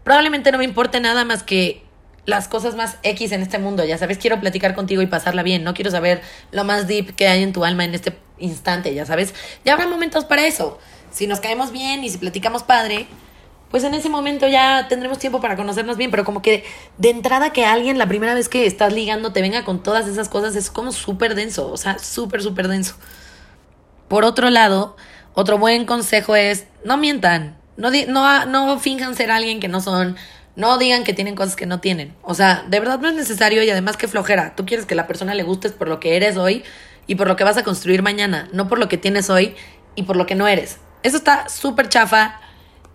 Probablemente 0.03 0.51
no 0.51 0.57
me 0.57 0.63
importe 0.63 0.99
nada 0.99 1.25
más 1.25 1.43
que 1.43 1.83
las 2.25 2.47
cosas 2.47 2.75
más 2.75 2.97
X 3.03 3.31
en 3.31 3.41
este 3.41 3.57
mundo, 3.57 3.83
ya 3.83 3.97
sabes, 3.97 4.17
quiero 4.17 4.39
platicar 4.39 4.75
contigo 4.75 5.01
y 5.01 5.07
pasarla 5.07 5.43
bien, 5.43 5.63
no 5.63 5.73
quiero 5.73 5.89
saber 5.89 6.21
lo 6.51 6.63
más 6.63 6.87
deep 6.87 7.15
que 7.15 7.27
hay 7.27 7.41
en 7.41 7.51
tu 7.51 7.65
alma 7.65 7.83
en 7.83 7.95
este 7.95 8.15
instante, 8.37 8.93
ya 8.93 9.05
sabes. 9.05 9.33
Ya 9.65 9.73
habrá 9.73 9.87
momentos 9.87 10.25
para 10.25 10.45
eso. 10.45 10.79
Si 11.11 11.27
nos 11.27 11.39
caemos 11.39 11.71
bien 11.71 12.03
y 12.03 12.09
si 12.09 12.17
platicamos 12.17 12.63
padre, 12.63 13.07
pues 13.69 13.83
en 13.83 13.93
ese 13.93 14.09
momento 14.09 14.47
ya 14.47 14.87
tendremos 14.89 15.17
tiempo 15.17 15.39
para 15.39 15.55
conocernos 15.55 15.97
bien, 15.97 16.11
pero 16.11 16.25
como 16.25 16.41
que 16.41 16.63
de 16.97 17.09
entrada 17.09 17.53
que 17.53 17.65
alguien 17.65 17.97
la 17.97 18.07
primera 18.07 18.33
vez 18.33 18.49
que 18.49 18.65
estás 18.65 18.93
ligando 18.93 19.31
te 19.31 19.41
venga 19.41 19.63
con 19.63 19.81
todas 19.81 20.07
esas 20.07 20.29
cosas 20.29 20.55
es 20.55 20.69
como 20.69 20.91
súper 20.91 21.35
denso, 21.35 21.71
o 21.71 21.77
sea, 21.77 21.97
súper, 21.97 22.41
súper 22.41 22.67
denso. 22.67 22.95
Por 24.07 24.25
otro 24.25 24.49
lado, 24.49 24.97
otro 25.33 25.57
buen 25.57 25.85
consejo 25.85 26.35
es 26.35 26.65
no 26.83 26.97
mientan, 26.97 27.57
no, 27.81 28.45
no, 28.45 28.45
no 28.45 28.79
finjan 28.79 29.15
ser 29.15 29.31
alguien 29.31 29.59
que 29.59 29.67
no 29.67 29.81
son, 29.81 30.15
no 30.55 30.77
digan 30.77 31.03
que 31.03 31.13
tienen 31.13 31.35
cosas 31.35 31.55
que 31.55 31.65
no 31.65 31.79
tienen. 31.79 32.15
O 32.21 32.33
sea, 32.33 32.63
de 32.67 32.79
verdad 32.79 32.99
no 32.99 33.09
es 33.09 33.15
necesario 33.15 33.63
y 33.63 33.69
además 33.69 33.97
que 33.97 34.07
flojera. 34.07 34.55
Tú 34.55 34.65
quieres 34.65 34.85
que 34.85 34.95
la 34.95 35.07
persona 35.07 35.33
le 35.33 35.43
gustes 35.43 35.71
por 35.71 35.87
lo 35.87 35.99
que 35.99 36.15
eres 36.15 36.37
hoy 36.37 36.63
y 37.07 37.15
por 37.15 37.27
lo 37.27 37.35
que 37.35 37.43
vas 37.43 37.57
a 37.57 37.63
construir 37.63 38.03
mañana, 38.03 38.47
no 38.53 38.67
por 38.67 38.79
lo 38.79 38.87
que 38.87 38.97
tienes 38.97 39.29
hoy 39.29 39.55
y 39.95 40.03
por 40.03 40.15
lo 40.15 40.25
que 40.25 40.35
no 40.35 40.47
eres. 40.47 40.77
Eso 41.03 41.17
está 41.17 41.49
súper 41.49 41.89
chafa 41.89 42.39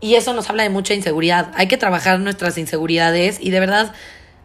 y 0.01 0.15
eso 0.15 0.33
nos 0.33 0.49
habla 0.49 0.63
de 0.63 0.71
mucha 0.71 0.95
inseguridad. 0.95 1.51
Hay 1.55 1.67
que 1.67 1.77
trabajar 1.77 2.21
nuestras 2.21 2.57
inseguridades 2.59 3.39
y 3.41 3.51
de 3.51 3.61
verdad 3.61 3.93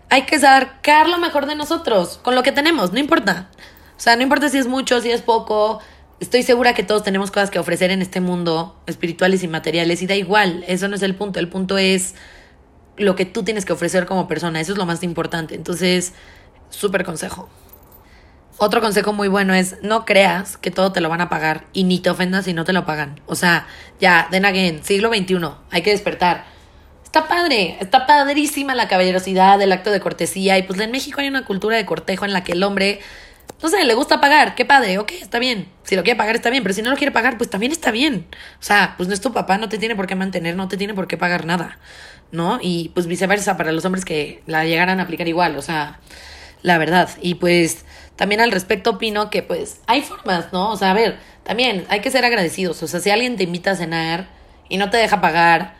hay 0.09 0.23
que 0.23 0.39
sacar 0.39 1.07
lo 1.07 1.19
mejor 1.19 1.45
de 1.45 1.55
nosotros 1.55 2.19
con 2.21 2.35
lo 2.35 2.43
que 2.43 2.51
tenemos, 2.51 2.91
no 2.91 2.99
importa. 2.99 3.49
O 3.97 3.99
sea, 4.03 4.15
no 4.15 4.23
importa 4.23 4.49
si 4.49 4.57
es 4.57 4.67
mucho, 4.67 4.99
si 4.99 5.11
es 5.11 5.21
poco. 5.21 5.79
Estoy 6.21 6.43
segura 6.43 6.75
que 6.75 6.83
todos 6.83 7.01
tenemos 7.01 7.31
cosas 7.31 7.49
que 7.49 7.57
ofrecer 7.57 7.89
en 7.89 8.03
este 8.03 8.21
mundo, 8.21 8.79
espirituales 8.85 9.41
y 9.41 9.47
materiales, 9.47 10.03
y 10.03 10.07
da 10.07 10.13
igual, 10.13 10.63
eso 10.67 10.87
no 10.87 10.95
es 10.95 11.01
el 11.01 11.15
punto. 11.15 11.39
El 11.39 11.49
punto 11.49 11.79
es 11.79 12.13
lo 12.95 13.15
que 13.15 13.25
tú 13.25 13.41
tienes 13.41 13.65
que 13.65 13.73
ofrecer 13.73 14.05
como 14.05 14.27
persona, 14.27 14.61
eso 14.61 14.73
es 14.73 14.77
lo 14.77 14.85
más 14.85 15.01
importante. 15.01 15.55
Entonces, 15.55 16.13
súper 16.69 17.05
consejo. 17.05 17.49
Otro 18.59 18.81
consejo 18.81 19.13
muy 19.13 19.29
bueno 19.29 19.55
es 19.55 19.77
no 19.81 20.05
creas 20.05 20.57
que 20.57 20.69
todo 20.69 20.91
te 20.91 21.01
lo 21.01 21.09
van 21.09 21.21
a 21.21 21.29
pagar 21.29 21.65
y 21.73 21.85
ni 21.85 21.97
te 21.97 22.11
ofendas 22.11 22.45
si 22.45 22.53
no 22.53 22.65
te 22.65 22.73
lo 22.73 22.85
pagan. 22.85 23.19
O 23.25 23.33
sea, 23.33 23.65
ya, 23.99 24.27
den 24.29 24.45
again, 24.45 24.83
siglo 24.83 25.09
XXI, 25.09 25.39
hay 25.71 25.81
que 25.81 25.89
despertar. 25.89 26.45
Está 27.03 27.27
padre, 27.27 27.77
está 27.81 28.05
padrísima 28.05 28.75
la 28.75 28.87
caballerosidad, 28.87 29.59
el 29.59 29.71
acto 29.71 29.89
de 29.89 29.99
cortesía 29.99 30.59
y 30.59 30.63
pues 30.63 30.79
en 30.79 30.91
México 30.91 31.19
hay 31.19 31.29
una 31.29 31.45
cultura 31.45 31.77
de 31.77 31.85
cortejo 31.87 32.25
en 32.25 32.33
la 32.33 32.43
que 32.43 32.51
el 32.51 32.61
hombre, 32.61 32.99
no 33.61 33.69
sé, 33.69 33.83
le 33.85 33.93
gusta 33.93 34.19
pagar, 34.19 34.55
qué 34.55 34.65
padre, 34.65 34.97
ok, 34.97 35.11
está 35.21 35.37
bien. 35.37 35.67
Si 35.83 35.95
lo 35.95 36.03
quiere 36.03 36.17
pagar 36.17 36.35
está 36.35 36.49
bien, 36.49 36.63
pero 36.63 36.73
si 36.73 36.81
no 36.81 36.89
lo 36.89 36.97
quiere 36.97 37.11
pagar, 37.11 37.37
pues 37.37 37.49
también 37.49 37.71
está 37.71 37.91
bien. 37.91 38.25
O 38.59 38.63
sea, 38.63 38.95
pues 38.97 39.07
no 39.07 39.13
es 39.13 39.21
tu 39.21 39.31
papá, 39.33 39.57
no 39.57 39.69
te 39.69 39.77
tiene 39.77 39.95
por 39.95 40.07
qué 40.07 40.15
mantener, 40.15 40.55
no 40.55 40.67
te 40.67 40.77
tiene 40.77 40.93
por 40.93 41.07
qué 41.07 41.17
pagar 41.17 41.45
nada, 41.45 41.77
¿no? 42.31 42.59
Y 42.61 42.89
pues 42.93 43.05
viceversa 43.05 43.57
para 43.57 43.71
los 43.71 43.85
hombres 43.85 44.03
que 44.03 44.41
la 44.47 44.65
llegaran 44.65 44.99
a 44.99 45.03
aplicar 45.03 45.27
igual, 45.27 45.57
o 45.57 45.61
sea, 45.61 45.99
la 46.63 46.77
verdad. 46.79 47.09
Y 47.21 47.35
pues 47.35 47.85
también 48.15 48.41
al 48.41 48.51
respecto 48.51 48.91
opino 48.91 49.29
que 49.29 49.43
pues 49.43 49.81
hay 49.85 50.01
formas, 50.01 50.51
¿no? 50.51 50.71
O 50.71 50.77
sea, 50.77 50.91
a 50.91 50.95
ver, 50.95 51.17
también 51.43 51.85
hay 51.89 52.01
que 52.01 52.09
ser 52.09 52.25
agradecidos. 52.25 52.81
O 52.81 52.87
sea, 52.87 52.99
si 52.99 53.11
alguien 53.11 53.37
te 53.37 53.43
invita 53.43 53.71
a 53.71 53.75
cenar 53.75 54.27
y 54.69 54.77
no 54.77 54.89
te 54.89 54.97
deja 54.97 55.21
pagar, 55.21 55.75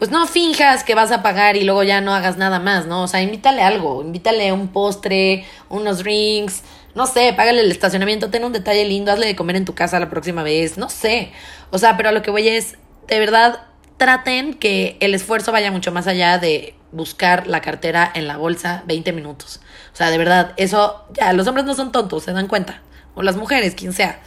pues 0.00 0.10
no 0.10 0.26
finjas 0.26 0.82
que 0.82 0.94
vas 0.94 1.12
a 1.12 1.22
pagar 1.22 1.58
y 1.58 1.64
luego 1.64 1.82
ya 1.82 2.00
no 2.00 2.14
hagas 2.14 2.38
nada 2.38 2.58
más, 2.58 2.86
¿no? 2.86 3.02
O 3.02 3.06
sea, 3.06 3.20
invítale 3.20 3.60
algo, 3.60 4.00
invítale 4.00 4.50
un 4.50 4.68
postre, 4.68 5.44
unos 5.68 5.98
drinks, 5.98 6.62
no 6.94 7.06
sé, 7.06 7.34
págale 7.36 7.60
el 7.60 7.70
estacionamiento, 7.70 8.30
ten 8.30 8.42
un 8.44 8.54
detalle 8.54 8.86
lindo, 8.86 9.12
hazle 9.12 9.26
de 9.26 9.36
comer 9.36 9.56
en 9.56 9.66
tu 9.66 9.74
casa 9.74 10.00
la 10.00 10.08
próxima 10.08 10.42
vez, 10.42 10.78
no 10.78 10.88
sé. 10.88 11.32
O 11.70 11.76
sea, 11.76 11.98
pero 11.98 12.08
a 12.08 12.12
lo 12.12 12.22
que 12.22 12.30
voy 12.30 12.48
es, 12.48 12.78
de 13.08 13.18
verdad, 13.18 13.66
traten 13.98 14.54
que 14.54 14.96
el 15.00 15.14
esfuerzo 15.14 15.52
vaya 15.52 15.70
mucho 15.70 15.92
más 15.92 16.06
allá 16.06 16.38
de 16.38 16.74
buscar 16.92 17.46
la 17.46 17.60
cartera 17.60 18.10
en 18.14 18.26
la 18.26 18.38
bolsa 18.38 18.82
20 18.86 19.12
minutos. 19.12 19.60
O 19.92 19.96
sea, 19.96 20.10
de 20.10 20.16
verdad, 20.16 20.54
eso, 20.56 21.04
ya, 21.12 21.34
los 21.34 21.46
hombres 21.46 21.66
no 21.66 21.74
son 21.74 21.92
tontos, 21.92 22.24
se 22.24 22.32
dan 22.32 22.48
cuenta. 22.48 22.80
O 23.14 23.20
las 23.20 23.36
mujeres, 23.36 23.74
quien 23.74 23.92
sea. 23.92 24.18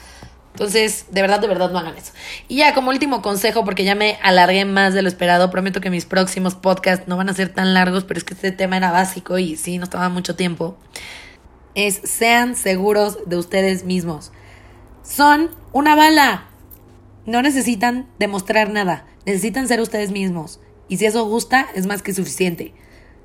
Entonces, 0.54 1.08
de 1.10 1.22
verdad, 1.22 1.40
de 1.40 1.48
verdad, 1.48 1.72
no 1.72 1.80
hagan 1.80 1.98
eso. 1.98 2.14
Y 2.48 2.58
ya, 2.58 2.76
como 2.76 2.92
último 2.92 3.24
consejo, 3.24 3.66
porque 3.66 3.84
ya 3.84 3.96
me 3.96 4.20
alargué 4.22 4.66
más 4.66 4.94
de 4.94 5.02
lo 5.02 5.08
esperado, 5.08 5.50
prometo 5.50 5.82
que 5.82 5.90
mis 5.90 6.06
próximos 6.06 6.54
podcasts 6.54 7.08
no 7.08 7.18
van 7.18 7.30
a 7.30 7.34
ser 7.34 7.50
tan 7.50 7.74
largos, 7.74 8.04
pero 8.04 8.20
es 8.20 8.24
que 8.24 8.36
este 8.36 8.52
tema 8.52 8.78
era 8.78 8.92
básico 8.92 9.40
y 9.40 9.56
sí, 9.56 9.80
nos 9.80 9.90
tomaba 9.90 10.10
mucho 10.10 10.36
tiempo. 10.36 10.78
Es 11.74 12.02
sean 12.04 12.56
seguros 12.56 13.18
de 13.26 13.38
ustedes 13.38 13.84
mismos. 13.84 14.32
Son 15.02 15.50
una 15.72 15.96
bala. 15.96 16.46
No 17.26 17.42
necesitan 17.42 18.08
demostrar 18.20 18.70
nada, 18.70 19.08
necesitan 19.26 19.68
ser 19.68 19.82
ustedes 19.82 20.12
mismos. 20.12 20.60
Y 20.88 20.98
si 20.98 21.06
eso 21.06 21.26
gusta, 21.26 21.68
es 21.74 21.88
más 21.88 22.04
que 22.04 22.14
suficiente. 22.14 22.76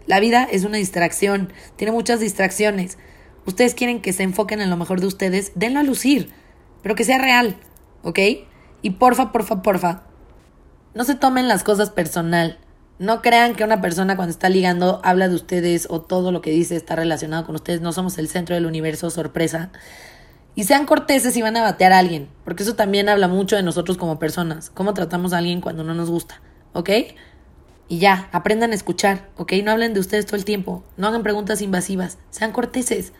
La 0.06 0.20
vida 0.20 0.48
es 0.50 0.64
una 0.64 0.78
distracción, 0.78 1.52
tiene 1.76 1.92
muchas 1.92 2.20
distracciones. 2.20 2.96
Ustedes 3.44 3.74
quieren 3.74 4.00
que 4.00 4.14
se 4.14 4.22
enfoquen 4.22 4.62
en 4.62 4.70
lo 4.70 4.78
mejor 4.78 5.02
de 5.02 5.08
ustedes, 5.08 5.52
denlo 5.54 5.80
a 5.80 5.82
lucir, 5.82 6.30
pero 6.82 6.94
que 6.94 7.04
sea 7.04 7.18
real, 7.18 7.56
¿ok? 8.02 8.18
Y 8.82 8.90
porfa, 8.90 9.32
porfa, 9.32 9.62
porfa, 9.62 10.02
no 10.94 11.04
se 11.04 11.14
tomen 11.14 11.48
las 11.48 11.64
cosas 11.64 11.90
personal. 11.90 12.58
No 12.98 13.22
crean 13.22 13.54
que 13.54 13.62
una 13.62 13.80
persona 13.80 14.16
cuando 14.16 14.32
está 14.32 14.48
ligando 14.48 15.00
habla 15.04 15.28
de 15.28 15.36
ustedes 15.36 15.86
o 15.88 16.00
todo 16.00 16.32
lo 16.32 16.40
que 16.40 16.50
dice 16.50 16.74
está 16.74 16.96
relacionado 16.96 17.46
con 17.46 17.54
ustedes. 17.54 17.80
No 17.80 17.92
somos 17.92 18.18
el 18.18 18.28
centro 18.28 18.56
del 18.56 18.66
universo, 18.66 19.08
sorpresa. 19.10 19.70
Y 20.56 20.64
sean 20.64 20.86
corteses 20.86 21.36
y 21.36 21.42
van 21.42 21.56
a 21.56 21.62
batear 21.62 21.92
a 21.92 21.98
alguien, 21.98 22.28
porque 22.44 22.64
eso 22.64 22.74
también 22.74 23.08
habla 23.08 23.28
mucho 23.28 23.54
de 23.54 23.62
nosotros 23.62 23.96
como 23.96 24.18
personas. 24.18 24.70
Cómo 24.70 24.92
tratamos 24.92 25.32
a 25.32 25.38
alguien 25.38 25.60
cuando 25.60 25.84
no 25.84 25.94
nos 25.94 26.10
gusta, 26.10 26.42
¿ok? 26.72 26.90
Y 27.86 27.98
ya, 27.98 28.28
aprendan 28.32 28.72
a 28.72 28.74
escuchar, 28.74 29.28
¿ok? 29.36 29.52
No 29.62 29.70
hablen 29.70 29.94
de 29.94 30.00
ustedes 30.00 30.26
todo 30.26 30.34
el 30.34 30.44
tiempo, 30.44 30.82
no 30.96 31.06
hagan 31.06 31.22
preguntas 31.22 31.62
invasivas, 31.62 32.18
sean 32.30 32.50
corteses. 32.50 33.12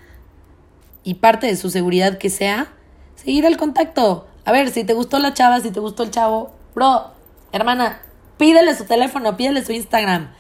Y 1.05 1.15
parte 1.15 1.47
de 1.47 1.55
su 1.55 1.71
seguridad 1.71 2.19
que 2.19 2.29
sea, 2.29 2.73
seguir 3.19 3.45
el 3.45 3.57
contacto. 3.57 4.27
A 4.45 4.53
ver, 4.53 4.71
si 4.71 4.85
te 4.85 4.95
gustó 4.95 5.19
la 5.19 5.35
chava, 5.35 5.61
si 5.61 5.71
te 5.71 5.81
gustó 5.81 6.05
el 6.05 6.11
chavo, 6.11 6.53
bro, 6.75 7.11
hermana, 7.53 8.01
pídele 8.37 8.75
su 8.75 8.85
teléfono, 8.85 9.37
pídele 9.37 9.65
su 9.65 9.73
Instagram. 9.73 10.31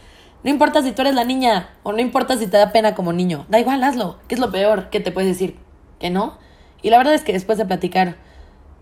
No 0.44 0.50
importa 0.50 0.82
si 0.82 0.92
tú 0.92 1.02
eres 1.02 1.14
la 1.14 1.24
niña 1.24 1.70
o 1.82 1.92
no 1.92 2.00
importa 2.00 2.36
si 2.36 2.46
te 2.46 2.56
da 2.56 2.72
pena 2.72 2.94
como 2.94 3.12
niño, 3.12 3.46
da 3.48 3.58
igual, 3.58 3.82
hazlo. 3.82 4.18
¿Qué 4.28 4.36
es 4.36 4.40
lo 4.40 4.52
peor 4.52 4.90
que 4.90 5.00
te 5.00 5.10
puedes 5.10 5.28
decir? 5.28 5.58
¿Que 5.98 6.10
no? 6.10 6.38
Y 6.80 6.90
la 6.90 6.98
verdad 6.98 7.14
es 7.14 7.24
que 7.24 7.32
después 7.32 7.58
de 7.58 7.66
platicar 7.66 8.16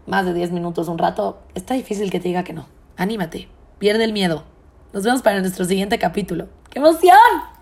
más 0.06 0.26
de 0.26 0.35
10 0.35 0.52
minutos, 0.52 0.88
un 0.88 0.98
rato, 0.98 1.38
está 1.54 1.74
difícil 1.74 2.11
que 2.11 2.20
te 2.20 2.28
diga 2.28 2.44
que 2.44 2.52
no. 2.52 2.68
Anímate, 2.96 3.48
pierde 3.78 4.04
el 4.04 4.12
miedo. 4.12 4.44
Nos 4.92 5.04
vemos 5.04 5.22
para 5.22 5.40
nuestro 5.40 5.64
siguiente 5.64 5.98
capítulo. 5.98 6.48
¡Qué 6.70 6.78
emoción! 6.78 7.56